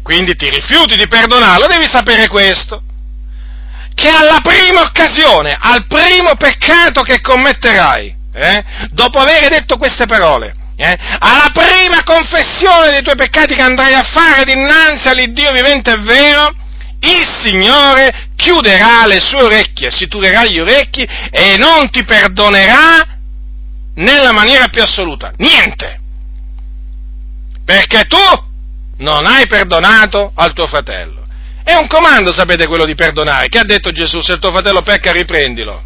[0.03, 2.82] quindi ti rifiuti di perdonarlo, devi sapere questo,
[3.95, 10.55] che alla prima occasione, al primo peccato che commetterai, eh, dopo aver detto queste parole,
[10.76, 15.99] eh, alla prima confessione dei tuoi peccati che andrai a fare dinanzi all'Iddio vivente e
[15.99, 16.55] vero,
[17.11, 23.18] il Signore chiuderà le sue orecchie, si turerà gli orecchi e non ti perdonerà
[23.96, 25.32] nella maniera più assoluta.
[25.36, 26.00] Niente!
[27.64, 28.18] Perché tu
[28.98, 31.22] non hai perdonato al tuo fratello.
[31.62, 33.48] È un comando, sapete, quello di perdonare.
[33.48, 34.20] Che ha detto Gesù?
[34.20, 35.82] Se il tuo fratello pecca, riprendilo.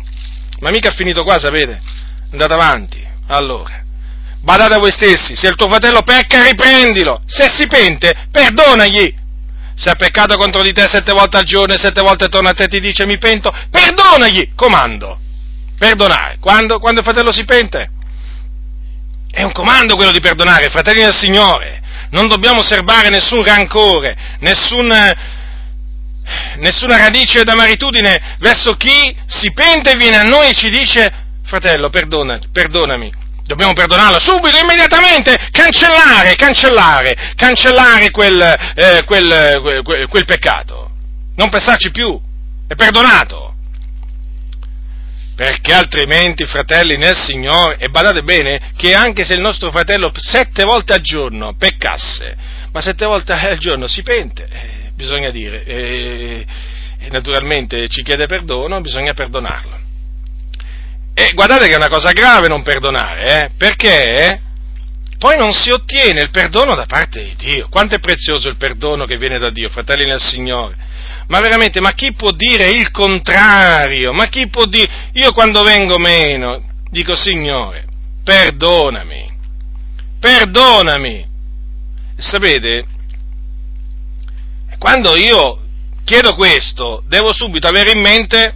[0.60, 1.80] Ma mica ha finito qua, sapete?
[2.32, 3.06] Andate avanti.
[3.28, 3.80] Allora,
[4.40, 9.26] badate a voi stessi, se il tuo fratello pecca, riprendilo, se si pente, perdonagli.
[9.78, 12.52] Se ha peccato contro di te sette volte al giorno e sette volte torna a
[12.52, 15.20] te e ti dice mi pento, perdonagli, comando.
[15.78, 16.80] Perdonare, quando?
[16.80, 17.88] Quando il fratello si pente.
[19.30, 21.80] È un comando quello di perdonare, fratelli del Signore.
[22.10, 24.88] Non dobbiamo serbare nessun rancore, nessun,
[26.56, 31.12] nessuna radice d'amaritudine verso chi si pente e viene a noi e ci dice,
[31.44, 33.26] fratello, perdona, perdonami.
[33.48, 40.90] Dobbiamo perdonarlo subito, immediatamente, cancellare, cancellare, cancellare quel, eh, quel, quel, quel peccato.
[41.34, 42.20] Non pensarci più,
[42.68, 43.54] è perdonato
[45.34, 50.64] perché altrimenti, fratelli nel Signore, e badate bene che anche se il nostro fratello sette
[50.64, 52.36] volte al giorno peccasse,
[52.70, 56.46] ma sette volte al giorno si pente, eh, bisogna dire, eh,
[56.98, 59.87] e naturalmente ci chiede perdono, bisogna perdonarlo.
[61.18, 64.40] E guardate che è una cosa grave non perdonare, eh, perché
[65.18, 67.68] poi non si ottiene il perdono da parte di Dio.
[67.68, 70.86] Quanto è prezioso il perdono che viene da Dio, fratelli nel Signore
[71.28, 74.12] ma veramente, ma chi può dire il contrario?
[74.12, 77.84] Ma chi può dire, io quando vengo meno, dico Signore,
[78.24, 79.30] perdonami,
[80.18, 81.16] perdonami.
[82.16, 82.84] E sapete,
[84.78, 85.64] quando io
[86.04, 88.54] chiedo questo, devo subito avere in mente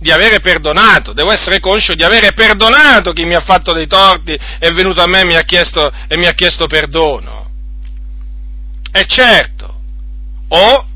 [0.00, 4.36] di avere perdonato, devo essere conscio di avere perdonato chi mi ha fatto dei torti,
[4.58, 7.48] è venuto a me e mi ha chiesto, e mi ha chiesto perdono.
[8.92, 9.80] E certo,
[10.48, 10.86] o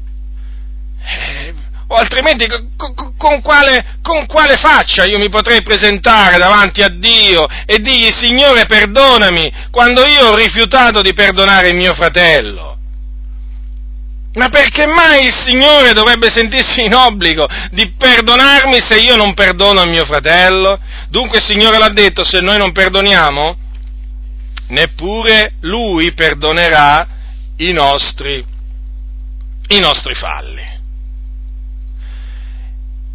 [1.05, 1.55] eh,
[1.86, 2.46] o altrimenti
[2.76, 8.11] con, con, quale, con, quale, faccia io mi potrei presentare davanti a Dio e dirgli
[8.11, 12.74] Signore perdonami quando io ho rifiutato di perdonare il mio fratello?
[14.35, 19.82] Ma perché mai il Signore dovrebbe sentirsi in obbligo di perdonarmi se io non perdono
[19.82, 20.80] il mio fratello?
[21.09, 23.57] Dunque il Signore l'ha detto, se noi non perdoniamo,
[24.68, 27.07] neppure Lui perdonerà
[27.59, 28.45] i nostri,
[29.68, 30.72] i nostri falli.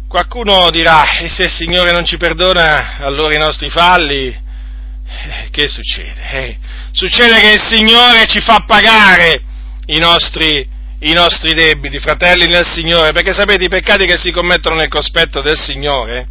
[0.08, 5.68] Qualcuno dirà, e se il Signore non ci perdona allora i nostri falli, eh, che
[5.68, 6.30] succede?
[6.30, 6.58] Eh,
[6.92, 9.42] succede che il Signore ci fa pagare
[9.86, 10.66] i nostri,
[11.00, 15.40] i nostri debiti, fratelli nel Signore, perché sapete i peccati che si commettono nel cospetto
[15.40, 16.28] del Signore?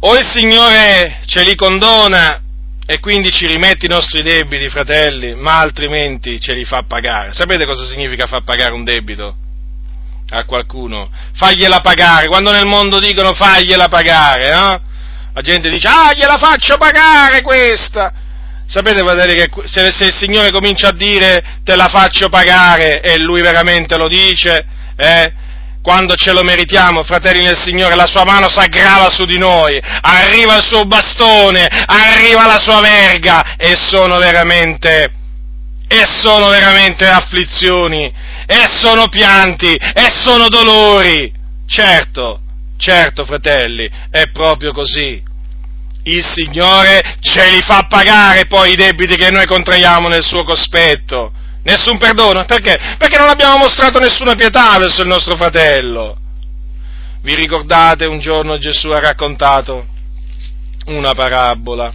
[0.00, 2.40] O il Signore ce li condona
[2.86, 7.32] e quindi ci rimette i nostri debiti, fratelli, ma altrimenti ce li fa pagare.
[7.32, 9.36] Sapete cosa significa far pagare un debito?
[10.30, 14.80] a qualcuno, fagliela pagare, quando nel mondo dicono fagliela pagare, no?
[15.34, 18.12] La gente dice, ah, gliela faccio pagare questa.
[18.66, 23.18] Sapete, fratelli, che se, se, il Signore comincia a dire te la faccio pagare e
[23.18, 24.64] Lui veramente lo dice,
[24.96, 25.32] eh,
[25.82, 29.78] quando ce lo meritiamo, fratelli nel Signore, la sua mano si aggrava su di noi,
[30.00, 35.12] arriva il suo bastone, arriva la sua verga e sono veramente,
[35.86, 38.10] e sono veramente afflizioni
[38.46, 41.30] e sono pianti, e sono dolori.
[41.66, 42.40] Certo,
[42.78, 45.22] certo, fratelli, è proprio così.
[46.04, 51.32] Il Signore ce li fa pagare poi i debiti che noi contraiamo nel suo cospetto.
[51.64, 52.78] Nessun perdono, perché?
[52.98, 56.18] Perché non abbiamo mostrato nessuna pietà verso il nostro fratello.
[57.22, 59.86] Vi ricordate un giorno Gesù ha raccontato
[60.86, 61.90] una parabola?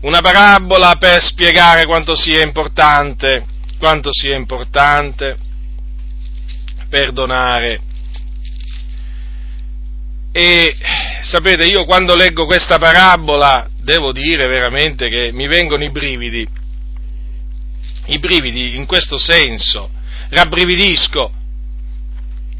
[0.00, 5.36] Una parabola per spiegare quanto sia importante quanto sia importante
[6.88, 7.80] perdonare.
[10.38, 10.76] E
[11.22, 16.46] sapete, io quando leggo questa parabola devo dire veramente che mi vengono i brividi,
[18.06, 19.90] i brividi in questo senso,
[20.28, 21.32] rabbrividisco.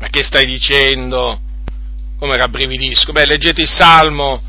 [0.00, 1.40] Ma che stai dicendo?
[2.18, 3.12] Come rabbrividisco?
[3.12, 4.42] Beh, leggete il Salmo,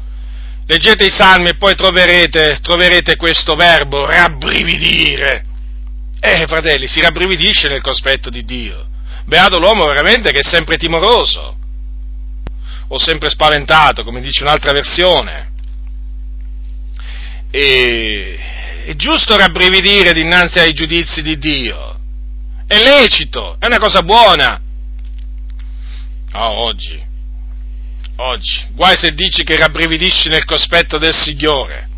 [0.66, 5.46] leggete i Salmi e poi troverete, troverete questo verbo, rabbrividire.
[6.20, 8.88] Eh, fratelli, si rabbrividisce nel cospetto di Dio.
[9.26, 11.59] Beato l'uomo veramente che è sempre timoroso,
[12.90, 15.52] o sempre spaventato, come dice un'altra versione.
[17.52, 18.40] E,
[18.86, 21.98] è giusto rabbrividire dinanzi ai giudizi di Dio.
[22.68, 24.62] È lecito, è una cosa buona.
[26.34, 27.04] Oh, oggi,
[28.18, 31.89] oggi, guai se dici che rabbrividisci nel cospetto del Signore.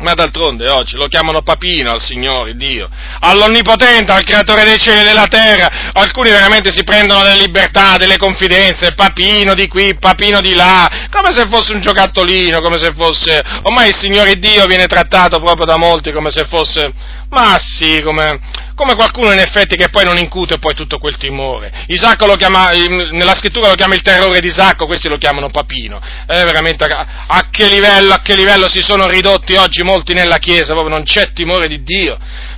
[0.00, 2.88] Ma d'altronde oggi lo chiamano papino al Signore Dio,
[3.18, 5.90] all'Onnipotente, al Creatore dei cieli e della terra.
[5.92, 11.32] Alcuni veramente si prendono delle libertà, delle confidenze, papino di qui, papino di là, come
[11.32, 13.42] se fosse un giocattolino, come se fosse...
[13.62, 16.92] Ormai il Signore Dio viene trattato proprio da molti come se fosse...
[17.30, 18.40] Ma sì, come,
[18.78, 21.84] come qualcuno in effetti che poi non incute poi tutto quel timore.
[21.88, 26.00] Isacco lo chiama, nella scrittura lo chiama il terrore di Isacco, questi lo chiamano papino.
[26.28, 30.38] Eh, veramente a, a, che livello, a che livello si sono ridotti oggi molti nella
[30.38, 32.16] Chiesa, proprio non c'è timore di Dio.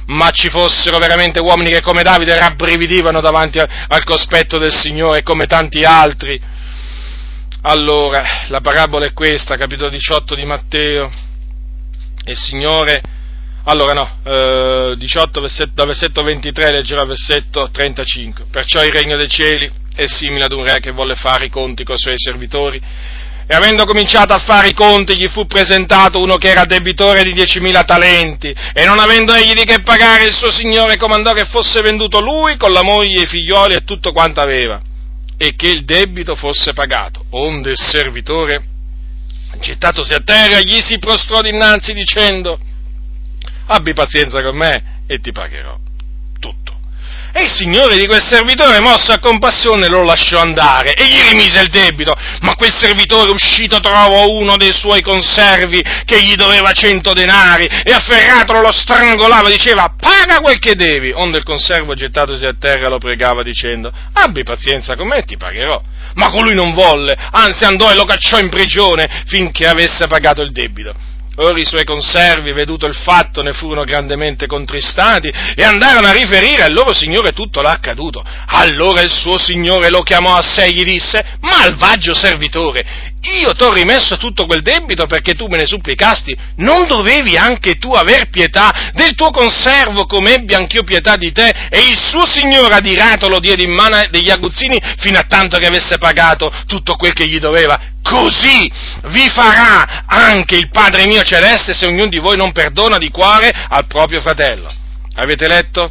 [0.08, 5.22] Ma ci fossero veramente uomini che come Davide rabbrividivano davanti a, al cospetto del Signore
[5.22, 6.38] come tanti altri.
[7.62, 11.10] Allora, la parabola è questa, capitolo 18 di Matteo.
[12.26, 13.00] Il Signore
[13.70, 18.46] allora no, eh, 18 versetto, dal versetto 23 leggerò il versetto 35.
[18.50, 21.84] Perciò il regno dei cieli è simile ad un re che volle fare i conti
[21.84, 22.80] con i suoi servitori
[23.46, 27.32] e avendo cominciato a fare i conti gli fu presentato uno che era debitore di
[27.32, 31.80] diecimila talenti e non avendo egli di che pagare il suo signore comandò che fosse
[31.82, 34.80] venduto lui con la moglie, i figlioli e tutto quanto aveva
[35.36, 37.24] e che il debito fosse pagato.
[37.30, 38.62] Onde il servitore,
[39.58, 42.58] gettatosi a terra, gli si prostrò dinanzi dicendo
[43.70, 45.76] abbi pazienza con me e ti pagherò
[46.38, 46.78] tutto.
[47.32, 51.60] E il signore di quel servitore, mosso a compassione, lo lasciò andare e gli rimise
[51.60, 52.12] il debito.
[52.40, 57.92] Ma quel servitore uscito trovò uno dei suoi conservi che gli doveva cento denari e
[57.92, 61.12] afferratolo lo strangolava, diceva paga quel che devi.
[61.14, 65.36] Onde il conservo gettatosi a terra lo pregava dicendo abbi pazienza con me e ti
[65.36, 65.80] pagherò.
[66.14, 70.50] Ma colui non volle, anzi andò e lo cacciò in prigione finché avesse pagato il
[70.50, 71.18] debito.
[71.42, 76.64] Ora i suoi conservi, veduto il fatto, ne furono grandemente contristati e andarono a riferire
[76.64, 78.22] al loro signore tutto l'accaduto.
[78.46, 83.72] Allora il suo signore lo chiamò a sé e gli disse, malvagio servitore, io t'ho
[83.72, 88.90] rimesso tutto quel debito perché tu me ne supplicasti, non dovevi anche tu aver pietà
[88.94, 91.48] del tuo conservo come ebbi anch'io pietà di te?
[91.68, 95.66] E il suo signore adirato lo diede in mano degli aguzzini fino a tanto che
[95.66, 97.78] avesse pagato tutto quel che gli doveva.
[98.02, 98.72] Così
[99.08, 103.50] vi farà anche il Padre mio celeste se ognuno di voi non perdona di cuore
[103.68, 104.68] al proprio fratello.
[105.16, 105.90] Avete letto?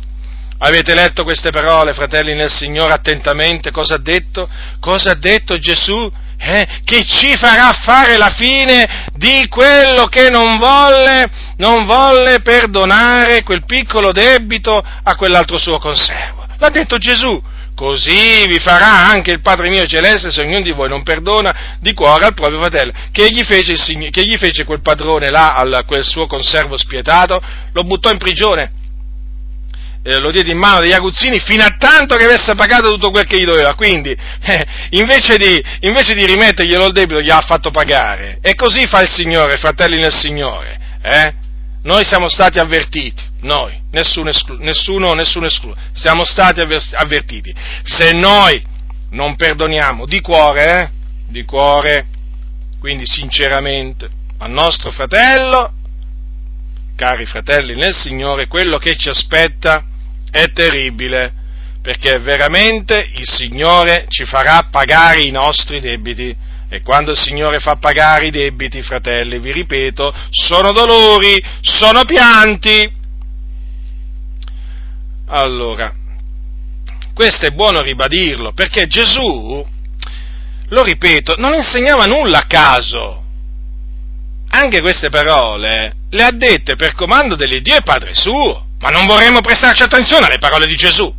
[0.61, 3.71] Avete letto queste parole, fratelli nel Signore, attentamente?
[3.71, 4.49] Cosa ha detto?
[4.79, 6.11] Cosa ha detto Gesù?
[6.41, 13.43] Eh, che ci farà fare la fine di quello che non volle, non volle perdonare
[13.43, 16.47] quel piccolo debito a quell'altro suo conservo.
[16.57, 17.57] L'ha detto Gesù.
[17.75, 21.93] Così vi farà anche il Padre mio celeste se ognuno di voi non perdona di
[21.93, 22.91] cuore al proprio fratello.
[23.09, 23.73] Che gli fece,
[24.09, 27.41] che gli fece quel padrone là, a quel suo conservo spietato?
[27.71, 28.78] Lo buttò in prigione
[30.01, 33.25] eh, lo diede in mano degli aguzzini fino a tanto che avesse pagato tutto quel
[33.25, 33.73] che gli doveva.
[33.75, 38.39] Quindi, eh, invece, di, invece, di, rimetterglielo il debito, gli ha fatto pagare.
[38.41, 40.79] E così fa il Signore, fratelli nel Signore.
[41.01, 41.33] Eh?
[41.83, 47.53] Noi siamo stati avvertiti, noi, nessuno, esclu- nessuno, nessuno escluso, siamo stati avvertiti.
[47.83, 48.61] Se noi
[49.11, 50.89] non perdoniamo di cuore, eh,
[51.29, 52.07] di cuore,
[52.79, 55.71] quindi sinceramente, al nostro fratello,
[56.97, 59.85] cari fratelli nel Signore, quello che ci aspetta
[60.31, 61.33] è terribile,
[61.81, 66.35] perché veramente il Signore ci farà pagare i nostri debiti.
[66.71, 72.97] E quando il Signore fa pagare i debiti, fratelli, vi ripeto, sono dolori, sono pianti.
[75.27, 75.91] Allora,
[77.13, 79.65] questo è buono ribadirlo, perché Gesù,
[80.67, 83.23] lo ripeto, non insegnava nulla a caso.
[84.51, 88.68] Anche queste parole le ha dette per comando dell'Iddio e Padre suo.
[88.79, 91.13] Ma non vorremmo prestarci attenzione alle parole di Gesù?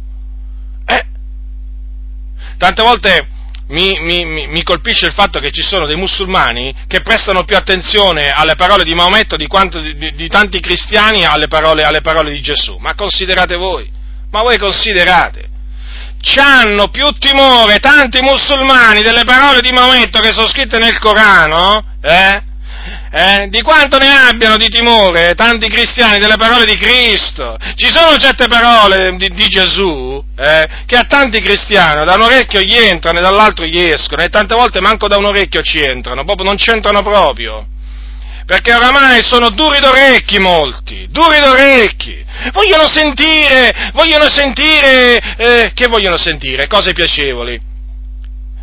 [0.86, 1.06] Eh?
[2.56, 3.28] Tante volte
[3.68, 8.30] mi, mi, mi, colpisce il fatto che ci sono dei musulmani che prestano più attenzione
[8.30, 12.32] alle parole di Maometto di, quanto, di, di, di tanti cristiani alle parole, alle parole
[12.32, 12.78] di Gesù.
[12.78, 13.88] Ma considerate voi,
[14.30, 15.48] ma voi considerate,
[16.36, 22.42] hanno più timore tanti musulmani delle parole di Maometto che sono scritte nel Corano, eh?
[23.12, 27.56] Eh, di quanto ne abbiano di timore tanti cristiani delle parole di Cristo.
[27.74, 32.60] Ci sono certe parole di, di Gesù eh, che a tanti cristiani da un orecchio
[32.60, 36.24] gli entrano e dall'altro gli escono e tante volte manco da un orecchio ci entrano,
[36.24, 37.66] proprio non c'entrano proprio.
[38.46, 42.24] Perché oramai sono duri d'orecchi molti, duri d'orecchi.
[42.52, 46.66] Vogliono sentire, vogliono sentire, eh, che vogliono sentire?
[46.66, 47.60] Cose piacevoli.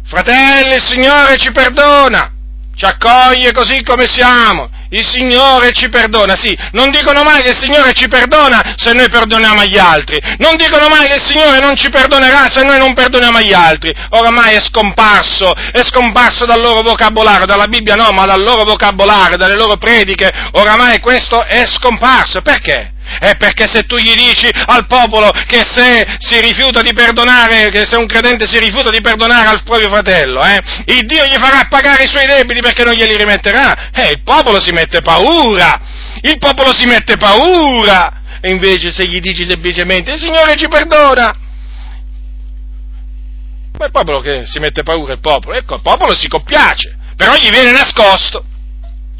[0.03, 2.36] Fratelli, il Signore ci perdona
[2.77, 7.57] ci accoglie così come siamo, il Signore ci perdona, sì, non dicono mai che il
[7.57, 11.75] Signore ci perdona se noi perdoniamo agli altri, non dicono mai che il Signore non
[11.75, 16.83] ci perdonerà se noi non perdoniamo agli altri, oramai è scomparso, è scomparso dal loro
[16.83, 22.41] vocabolario, dalla Bibbia no, ma dal loro vocabolario, dalle loro prediche, oramai questo è scomparso,
[22.41, 22.93] perché?
[23.19, 27.85] È perché se tu gli dici al popolo che se si rifiuta di perdonare, che
[27.85, 31.67] se un credente si rifiuta di perdonare al proprio fratello, eh, il Dio gli farà
[31.67, 35.79] pagare i suoi debiti perché non glieli rimetterà, eh, il popolo si mette paura,
[36.21, 41.33] il popolo si mette paura, E invece se gli dici semplicemente il Signore ci perdona,
[43.77, 47.35] ma il popolo che si mette paura, il popolo, ecco, il popolo si compiace, però
[47.35, 48.43] gli viene nascosto,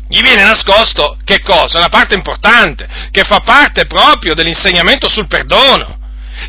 [0.10, 1.80] gli viene nascosto che cosa?
[1.80, 5.98] Una parte importante, che fa parte proprio dell'insegnamento sul perdono.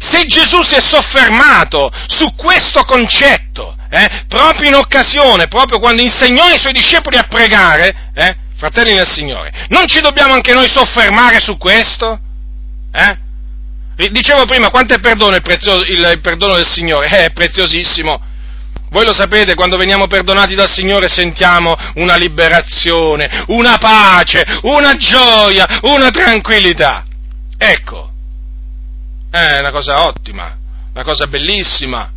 [0.01, 6.45] Se Gesù si è soffermato su questo concetto, eh, proprio in occasione, proprio quando insegnò
[6.45, 11.41] ai suoi discepoli a pregare, eh, fratelli del Signore, non ci dobbiamo anche noi soffermare
[11.41, 12.21] su questo?
[12.93, 13.27] Eh?
[14.11, 17.09] Dicevo prima, quanto è perdono il, prezioso, il perdono del Signore?
[17.09, 18.21] Eh, è preziosissimo.
[18.91, 25.81] Voi lo sapete, quando veniamo perdonati dal Signore sentiamo una liberazione, una pace, una gioia,
[25.83, 27.05] una tranquillità.
[27.59, 28.11] Ecco,
[29.31, 30.57] è una cosa ottima,
[30.93, 32.13] una cosa bellissima.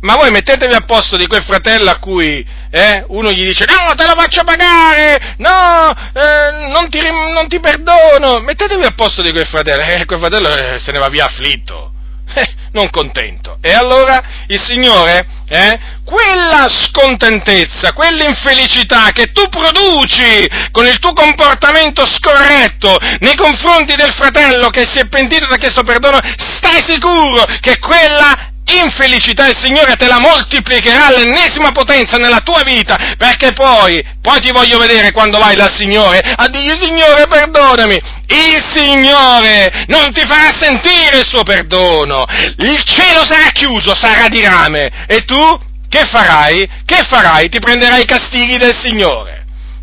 [0.00, 3.94] Ma voi mettetevi a posto di quel fratello a cui eh, uno gli dice no,
[3.94, 8.40] te lo faccio pagare, no, eh, non, ti, non, ti, perdono.
[8.40, 11.92] Mettetevi a posto di quel fratello, eh, quel fratello eh, se ne va via afflitto,
[12.32, 13.58] eh, non contento.
[13.60, 22.06] E allora il Signore, eh, quella scontentezza, quell'infelicità che tu produci con il tuo comportamento
[22.06, 27.78] scorretto nei confronti del fratello che si è pentito da questo perdono, stai sicuro che
[27.78, 34.40] quella infelicità il Signore te la moltiplicherà all'ennesima potenza nella tua vita, perché poi, poi
[34.40, 40.20] ti voglio vedere quando vai dal Signore a dire Signore perdonami, il Signore non ti
[40.26, 42.24] farà sentire il suo perdono,
[42.58, 46.68] il cielo sarà chiuso, sarà di rame, e tu che farai?
[46.84, 47.48] Che farai?
[47.48, 49.39] Ti prenderai i castighi del Signore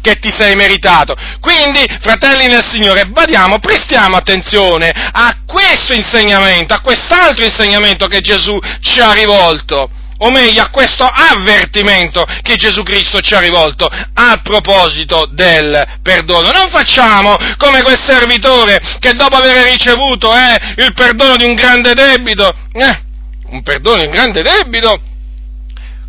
[0.07, 1.15] che ti sei meritato.
[1.41, 8.57] Quindi, fratelli nel Signore, badiamo, prestiamo attenzione a questo insegnamento, a quest'altro insegnamento che Gesù
[8.79, 9.89] ci ha rivolto
[10.19, 16.51] o meglio a questo avvertimento che Gesù Cristo ci ha rivolto a proposito del perdono.
[16.51, 21.93] Non facciamo come quel servitore che dopo aver ricevuto eh, il perdono di un grande
[21.93, 23.03] debito, eh,
[23.49, 25.01] un perdono di un grande debito,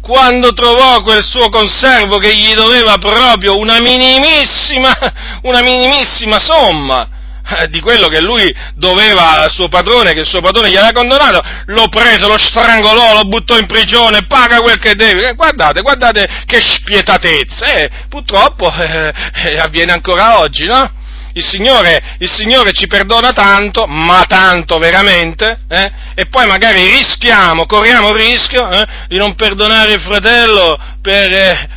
[0.00, 4.96] quando trovò quel suo conservo che gli doveva proprio una minimissima,
[5.42, 7.08] una minimissima somma
[7.56, 10.92] eh, di quello che lui doveva al suo padrone, che il suo padrone gli aveva
[10.92, 15.30] condonato, lo prese, lo strangolò, lo buttò in prigione, paga quel che deve.
[15.30, 20.92] Eh, guardate, guardate che spietatezza, eh, purtroppo eh, eh avviene ancora oggi, no?
[21.34, 25.92] Il Signore, il Signore ci perdona tanto, ma tanto veramente, eh?
[26.14, 31.68] e poi magari rischiamo, corriamo il rischio eh, di non perdonare il fratello per, eh,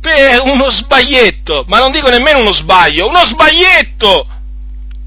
[0.00, 4.26] per uno sbaglietto, ma non dico nemmeno uno sbaglio, uno sbaglietto!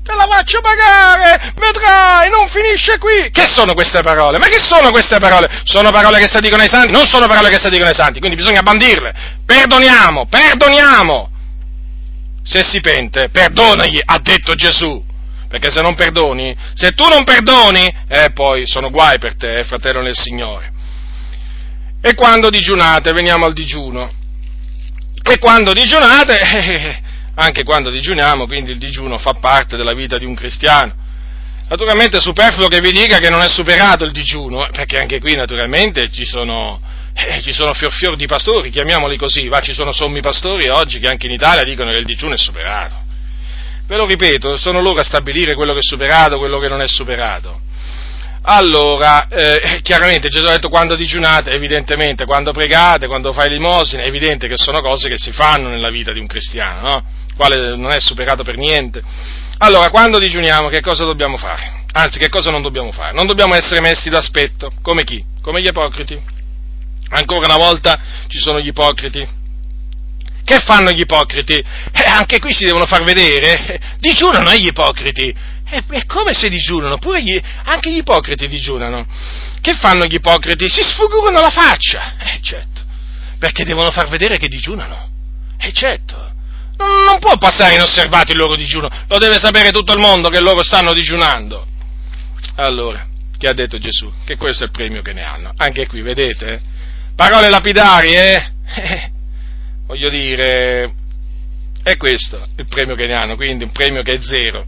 [0.06, 3.32] te la faccio pagare, vedrai, non finisce qui.
[3.32, 4.38] Che sono queste parole?
[4.38, 5.50] Ma che sono queste parole?
[5.64, 6.92] Sono parole che si dicono ai santi?
[6.92, 9.42] Non sono parole che si dicono ai santi, quindi bisogna bandirle.
[9.44, 11.32] Perdoniamo, perdoniamo
[12.46, 15.04] se si pente, perdonagli, ha detto Gesù.
[15.48, 19.64] Perché se non perdoni, se tu non perdoni, eh, poi sono guai per te, eh,
[19.64, 20.72] fratello nel Signore.
[22.02, 24.12] E quando digiunate, veniamo al digiuno.
[25.24, 27.02] E quando digiunate, eh,
[27.36, 30.94] anche quando digiuniamo, quindi il digiuno fa parte della vita di un cristiano.
[31.68, 35.20] Naturalmente è superfluo che vi dica che non è superato il digiuno, eh, perché anche
[35.20, 36.80] qui naturalmente ci sono
[37.18, 41.00] eh, ci sono fior fior di pastori, chiamiamoli così, va, ci sono sommi pastori oggi
[41.00, 43.04] che anche in Italia dicono che il digiuno è superato.
[43.88, 46.88] Ve lo ripeto, sono loro a stabilire quello che è superato, quello che non è
[46.88, 47.62] superato.
[48.48, 54.08] Allora, eh, chiaramente Gesù ha detto quando digiunate, evidentemente, quando pregate, quando fai limosine, è
[54.08, 57.04] evidente che sono cose che si fanno nella vita di un cristiano, no?
[57.36, 59.02] Quale non è superato per niente.
[59.60, 61.86] Allora, quando digiuniamo, che cosa dobbiamo fare?
[61.94, 63.14] Anzi, che cosa non dobbiamo fare?
[63.14, 65.24] Non dobbiamo essere messi d'aspetto, come chi?
[65.42, 66.34] Come gli ipocriti
[67.10, 69.44] Ancora una volta ci sono gli ipocriti.
[70.44, 71.54] Che fanno gli ipocriti?
[71.56, 73.80] Eh, anche qui si devono far vedere.
[74.00, 75.34] Digiunano eh, gli ipocriti.
[75.64, 79.08] È, è come se digiunano, pure gli, anche gli ipocriti digiunano.
[79.60, 80.70] Che fanno gli ipocriti?
[80.70, 82.16] Si sfugurano la faccia.
[82.20, 82.82] Eh certo,
[83.40, 85.10] perché devono far vedere che digiunano.
[85.58, 86.34] Eh certo.
[86.78, 90.40] Non, non può passare inosservato il loro digiuno, lo deve sapere tutto il mondo che
[90.40, 91.66] loro stanno digiunando.
[92.58, 93.08] Allora,
[93.38, 94.12] che ha detto Gesù?
[94.26, 95.52] Che questo è il premio che ne hanno.
[95.58, 96.62] Anche qui, vedete?
[97.16, 99.12] Parole lapidarie, eh?
[99.88, 100.94] voglio dire,
[101.82, 104.66] è questo il premio che ne hanno, quindi un premio che è zero.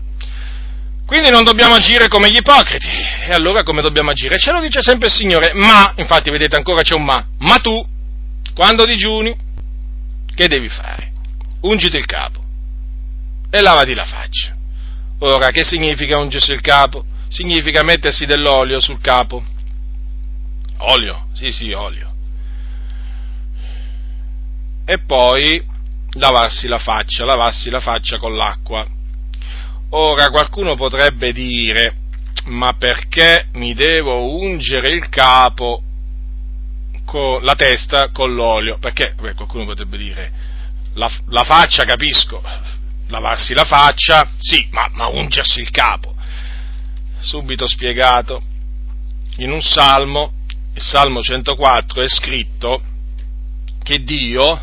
[1.05, 2.87] Quindi non dobbiamo agire come gli ipocriti.
[3.27, 4.37] E allora come dobbiamo agire?
[4.37, 5.51] Ce lo dice sempre il Signore.
[5.53, 7.25] Ma, infatti vedete ancora c'è un ma.
[7.39, 7.85] Ma tu,
[8.53, 9.35] quando digiuni,
[10.33, 11.11] che devi fare?
[11.61, 12.43] Ungiti il capo
[13.49, 14.55] e lavati la faccia.
[15.19, 17.03] Ora, che significa ungersi il capo?
[17.29, 19.43] Significa mettersi dell'olio sul capo.
[20.79, 21.27] Olio?
[21.33, 22.15] Sì, sì, olio
[24.89, 25.61] e poi
[26.13, 28.87] lavarsi la faccia, lavarsi la faccia con l'acqua.
[29.89, 31.93] Ora qualcuno potrebbe dire,
[32.45, 35.83] ma perché mi devo ungere il capo
[37.03, 38.77] con la testa con l'olio?
[38.79, 40.31] Perché beh, qualcuno potrebbe dire,
[40.93, 42.41] la, la, faccia capisco,
[43.07, 46.15] lavarsi la faccia, sì, ma, ma ungersi il capo.
[47.19, 48.41] Subito spiegato,
[49.39, 50.31] in un salmo,
[50.75, 52.81] il salmo 104, è scritto
[53.83, 54.61] che Dio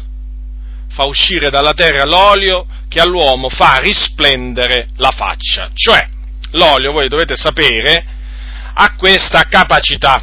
[0.95, 5.71] fa uscire dalla terra l'olio che all'uomo fa risplendere la faccia.
[5.75, 6.09] Cioè,
[6.53, 8.05] l'olio, voi dovete sapere,
[8.75, 10.23] ha questa capacità,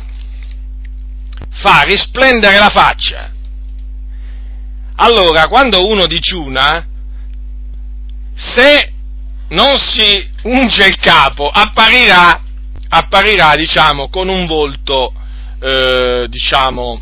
[1.50, 3.32] fa risplendere la faccia.
[4.96, 6.86] Allora, quando uno digiuna,
[8.34, 8.94] se
[9.50, 12.42] non si unge il capo, apparirà,
[12.88, 15.14] apparirà diciamo, con un volto,
[15.60, 17.02] eh, diciamo,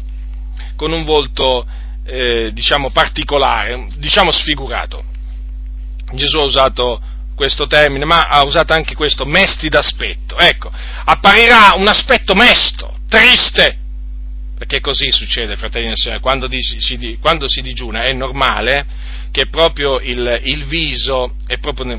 [0.75, 1.67] con un volto
[2.09, 5.03] eh, diciamo particolare, diciamo sfigurato.
[6.13, 7.01] Gesù ha usato
[7.35, 10.37] questo termine, ma ha usato anche questo, mesti d'aspetto.
[10.37, 10.69] Ecco,
[11.05, 13.77] apparirà un aspetto mesto, triste,
[14.57, 18.85] perché così succede, fratelli e sorelle, quando, si, quando si digiuna è normale
[19.31, 21.95] che proprio il, il viso è proprio,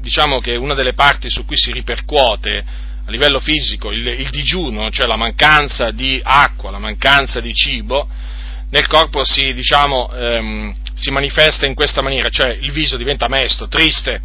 [0.00, 2.64] diciamo che una delle parti su cui si ripercuote
[3.04, 8.08] a livello fisico il, il digiuno, cioè la mancanza di acqua, la mancanza di cibo,
[8.70, 13.68] nel corpo si, diciamo, ehm, si manifesta in questa maniera, cioè il viso diventa mesto,
[13.68, 14.20] triste.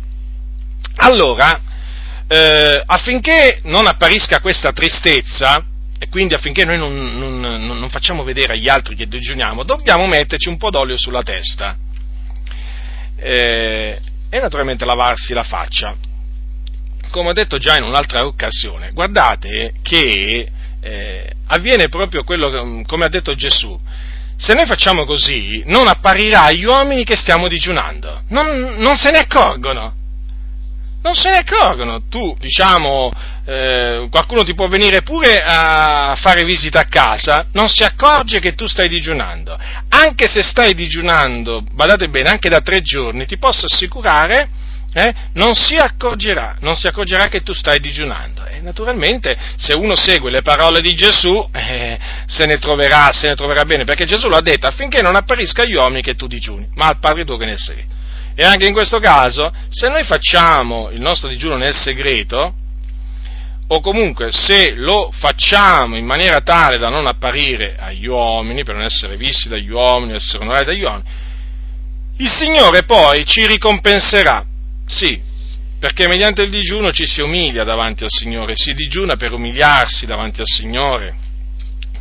[0.97, 1.59] Allora,
[2.27, 5.65] eh, affinché non apparisca questa tristezza,
[5.97, 10.49] e quindi affinché noi non, non, non, facciamo vedere agli altri che digiuniamo, dobbiamo metterci
[10.49, 11.77] un po' d'olio sulla testa
[13.15, 13.99] eh,
[14.29, 15.95] e naturalmente lavarsi la faccia.
[17.09, 20.51] Come ho detto già in un'altra occasione, guardate che
[20.81, 23.79] eh, avviene proprio quello come ha detto Gesù,
[24.37, 28.23] se noi facciamo così, non apparirà agli uomini che stiamo digiunando.
[28.29, 29.93] Non, non se ne accorgono.
[31.01, 32.07] Non se ne accorgono.
[32.09, 33.11] Tu, diciamo,
[33.45, 38.55] eh, qualcuno ti può venire pure a fare visita a casa, non si accorge che
[38.55, 39.57] tu stai digiunando.
[39.89, 44.49] Anche se stai digiunando, badate bene, anche da tre giorni, ti posso assicurare
[44.97, 48.45] eh, non si accorgerà, non si accorgerà che tu stai digiunando.
[48.45, 53.35] E naturalmente se uno segue le parole di Gesù eh, se, ne troverà, se ne
[53.35, 56.87] troverà bene, perché Gesù l'ha detto affinché non apparisca agli uomini che tu digiuni, ma
[56.87, 57.93] al Padre tuo che nel segreto.
[58.35, 62.53] E anche in questo caso, se noi facciamo il nostro digiuno nel segreto,
[63.67, 68.85] o comunque se lo facciamo in maniera tale da non apparire agli uomini, per non
[68.85, 71.09] essere visti dagli uomini, essere onorati dagli uomini,
[72.17, 74.53] il Signore poi ci ricompenserà
[74.85, 75.19] sì,
[75.79, 80.39] perché mediante il digiuno ci si umilia davanti al Signore, si digiuna per umiliarsi davanti
[80.41, 81.23] al Signore,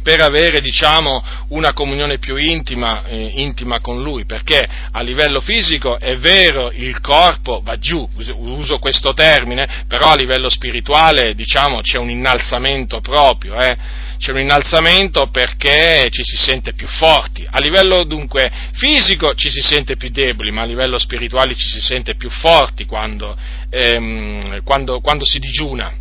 [0.03, 5.99] per avere, diciamo, una comunione più intima, eh, intima, con Lui, perché a livello fisico
[5.99, 8.07] è vero, il corpo va giù,
[8.37, 13.77] uso questo termine, però a livello spirituale, diciamo, c'è un innalzamento proprio, eh?
[14.25, 17.47] C'è un innalzamento perché ci si sente più forti.
[17.47, 21.79] A livello dunque fisico ci si sente più deboli, ma a livello spirituale ci si
[21.79, 23.37] sente più forti quando,
[23.69, 25.93] ehm, quando, quando si digiuna.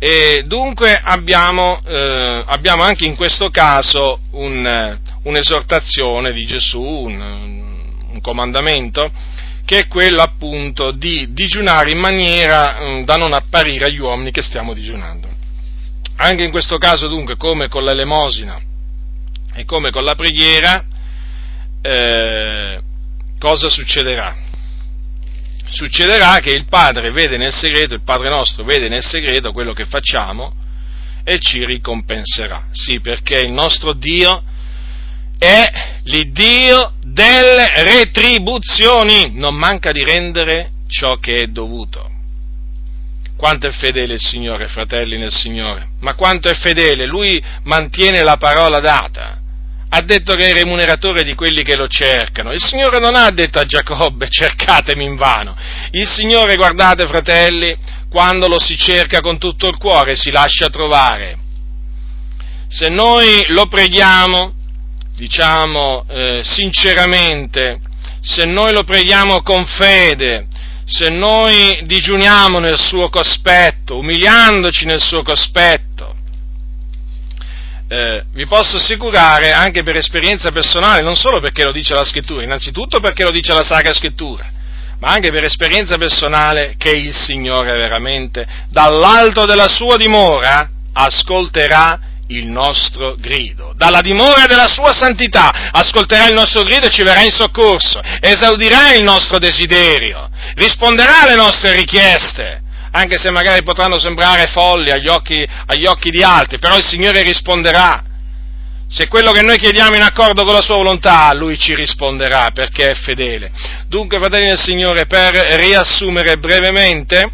[0.00, 7.20] E dunque abbiamo, eh, abbiamo, anche in questo caso un, un'esortazione di Gesù, un,
[8.10, 9.12] un, comandamento,
[9.64, 14.42] che è quello appunto di digiunare in maniera eh, da non apparire agli uomini che
[14.42, 15.29] stiamo digiunando.
[16.22, 18.60] Anche in questo caso dunque, come con l'elemosina
[19.54, 20.84] e come con la preghiera,
[21.80, 22.80] eh,
[23.38, 24.36] cosa succederà?
[25.70, 29.86] Succederà che il Padre vede nel segreto, il Padre nostro vede nel segreto quello che
[29.86, 30.52] facciamo
[31.24, 32.66] e ci ricompenserà.
[32.70, 34.42] Sì, perché il nostro Dio
[35.38, 35.72] è
[36.02, 42.09] l'Iddio delle retribuzioni, non manca di rendere ciò che è dovuto.
[43.40, 48.36] Quanto è fedele il Signore, fratelli nel Signore, ma quanto è fedele, Lui mantiene la
[48.36, 49.40] parola data.
[49.88, 52.52] Ha detto che è il remuneratore di quelli che lo cercano.
[52.52, 55.56] Il Signore non ha detto a Giacobbe cercatemi in vano.
[55.92, 57.74] Il Signore, guardate fratelli,
[58.10, 61.38] quando lo si cerca con tutto il cuore si lascia trovare.
[62.68, 64.52] Se noi lo preghiamo,
[65.16, 67.80] diciamo eh, sinceramente,
[68.20, 70.46] se noi lo preghiamo con fede,
[70.90, 76.16] se noi digiuniamo nel suo cospetto, umiliandoci nel suo cospetto,
[77.86, 82.42] eh, vi posso assicurare anche per esperienza personale, non solo perché lo dice la scrittura,
[82.42, 84.50] innanzitutto perché lo dice la Sacra Scrittura,
[84.98, 92.00] ma anche per esperienza personale che il Signore veramente dall'alto della sua dimora ascolterà
[92.30, 93.72] il nostro grido.
[93.76, 98.94] Dalla dimora della sua santità ascolterà il nostro grido e ci verrà in soccorso, esaudirà
[98.94, 102.62] il nostro desiderio, risponderà alle nostre richieste,
[102.92, 107.22] anche se magari potranno sembrare folli agli occhi, agli occhi di altri, però il Signore
[107.22, 108.04] risponderà.
[108.88, 112.90] Se quello che noi chiediamo in accordo con la sua volontà, Lui ci risponderà perché
[112.90, 113.52] è fedele.
[113.86, 117.30] Dunque, fratelli del Signore, per riassumere brevemente,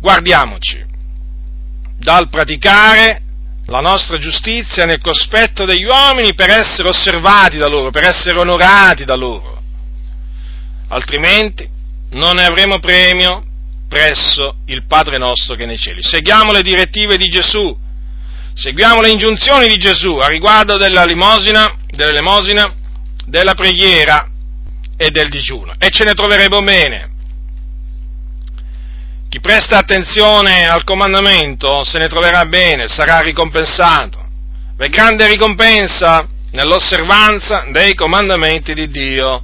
[0.00, 0.92] guardiamoci
[2.04, 3.22] dal praticare
[3.68, 9.06] la nostra giustizia nel cospetto degli uomini per essere osservati da loro, per essere onorati
[9.06, 9.58] da loro.
[10.88, 11.66] Altrimenti
[12.10, 13.42] non ne avremo premio
[13.88, 16.02] presso il Padre nostro che è nei cieli.
[16.02, 17.74] Seguiamo le direttive di Gesù,
[18.52, 22.70] seguiamo le ingiunzioni di Gesù a riguardo della limosina, dell'elemosina,
[23.24, 24.28] della preghiera
[24.98, 27.12] e del digiuno e ce ne troveremo bene.
[29.34, 34.24] Chi presta attenzione al comandamento se ne troverà bene, sarà ricompensato.
[34.76, 39.42] V'è grande ricompensa nell'osservanza dei comandamenti di Dio.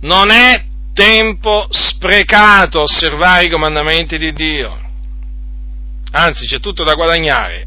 [0.00, 0.64] Non è
[0.94, 4.74] tempo sprecato osservare i comandamenti di Dio.
[6.12, 7.66] Anzi, c'è tutto da guadagnare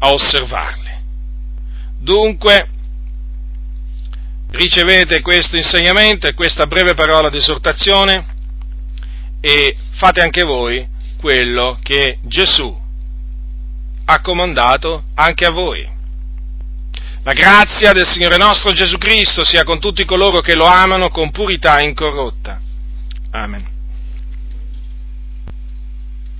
[0.00, 0.90] a osservarli.
[2.00, 2.68] Dunque,
[4.50, 8.34] ricevete questo insegnamento e questa breve parola di esortazione
[9.46, 10.84] e fate anche voi
[11.20, 12.76] quello che Gesù
[14.06, 15.88] ha comandato anche a voi.
[17.22, 21.30] La grazia del Signore nostro Gesù Cristo sia con tutti coloro che lo amano con
[21.30, 22.60] purità incorrotta.
[23.30, 23.75] Amen.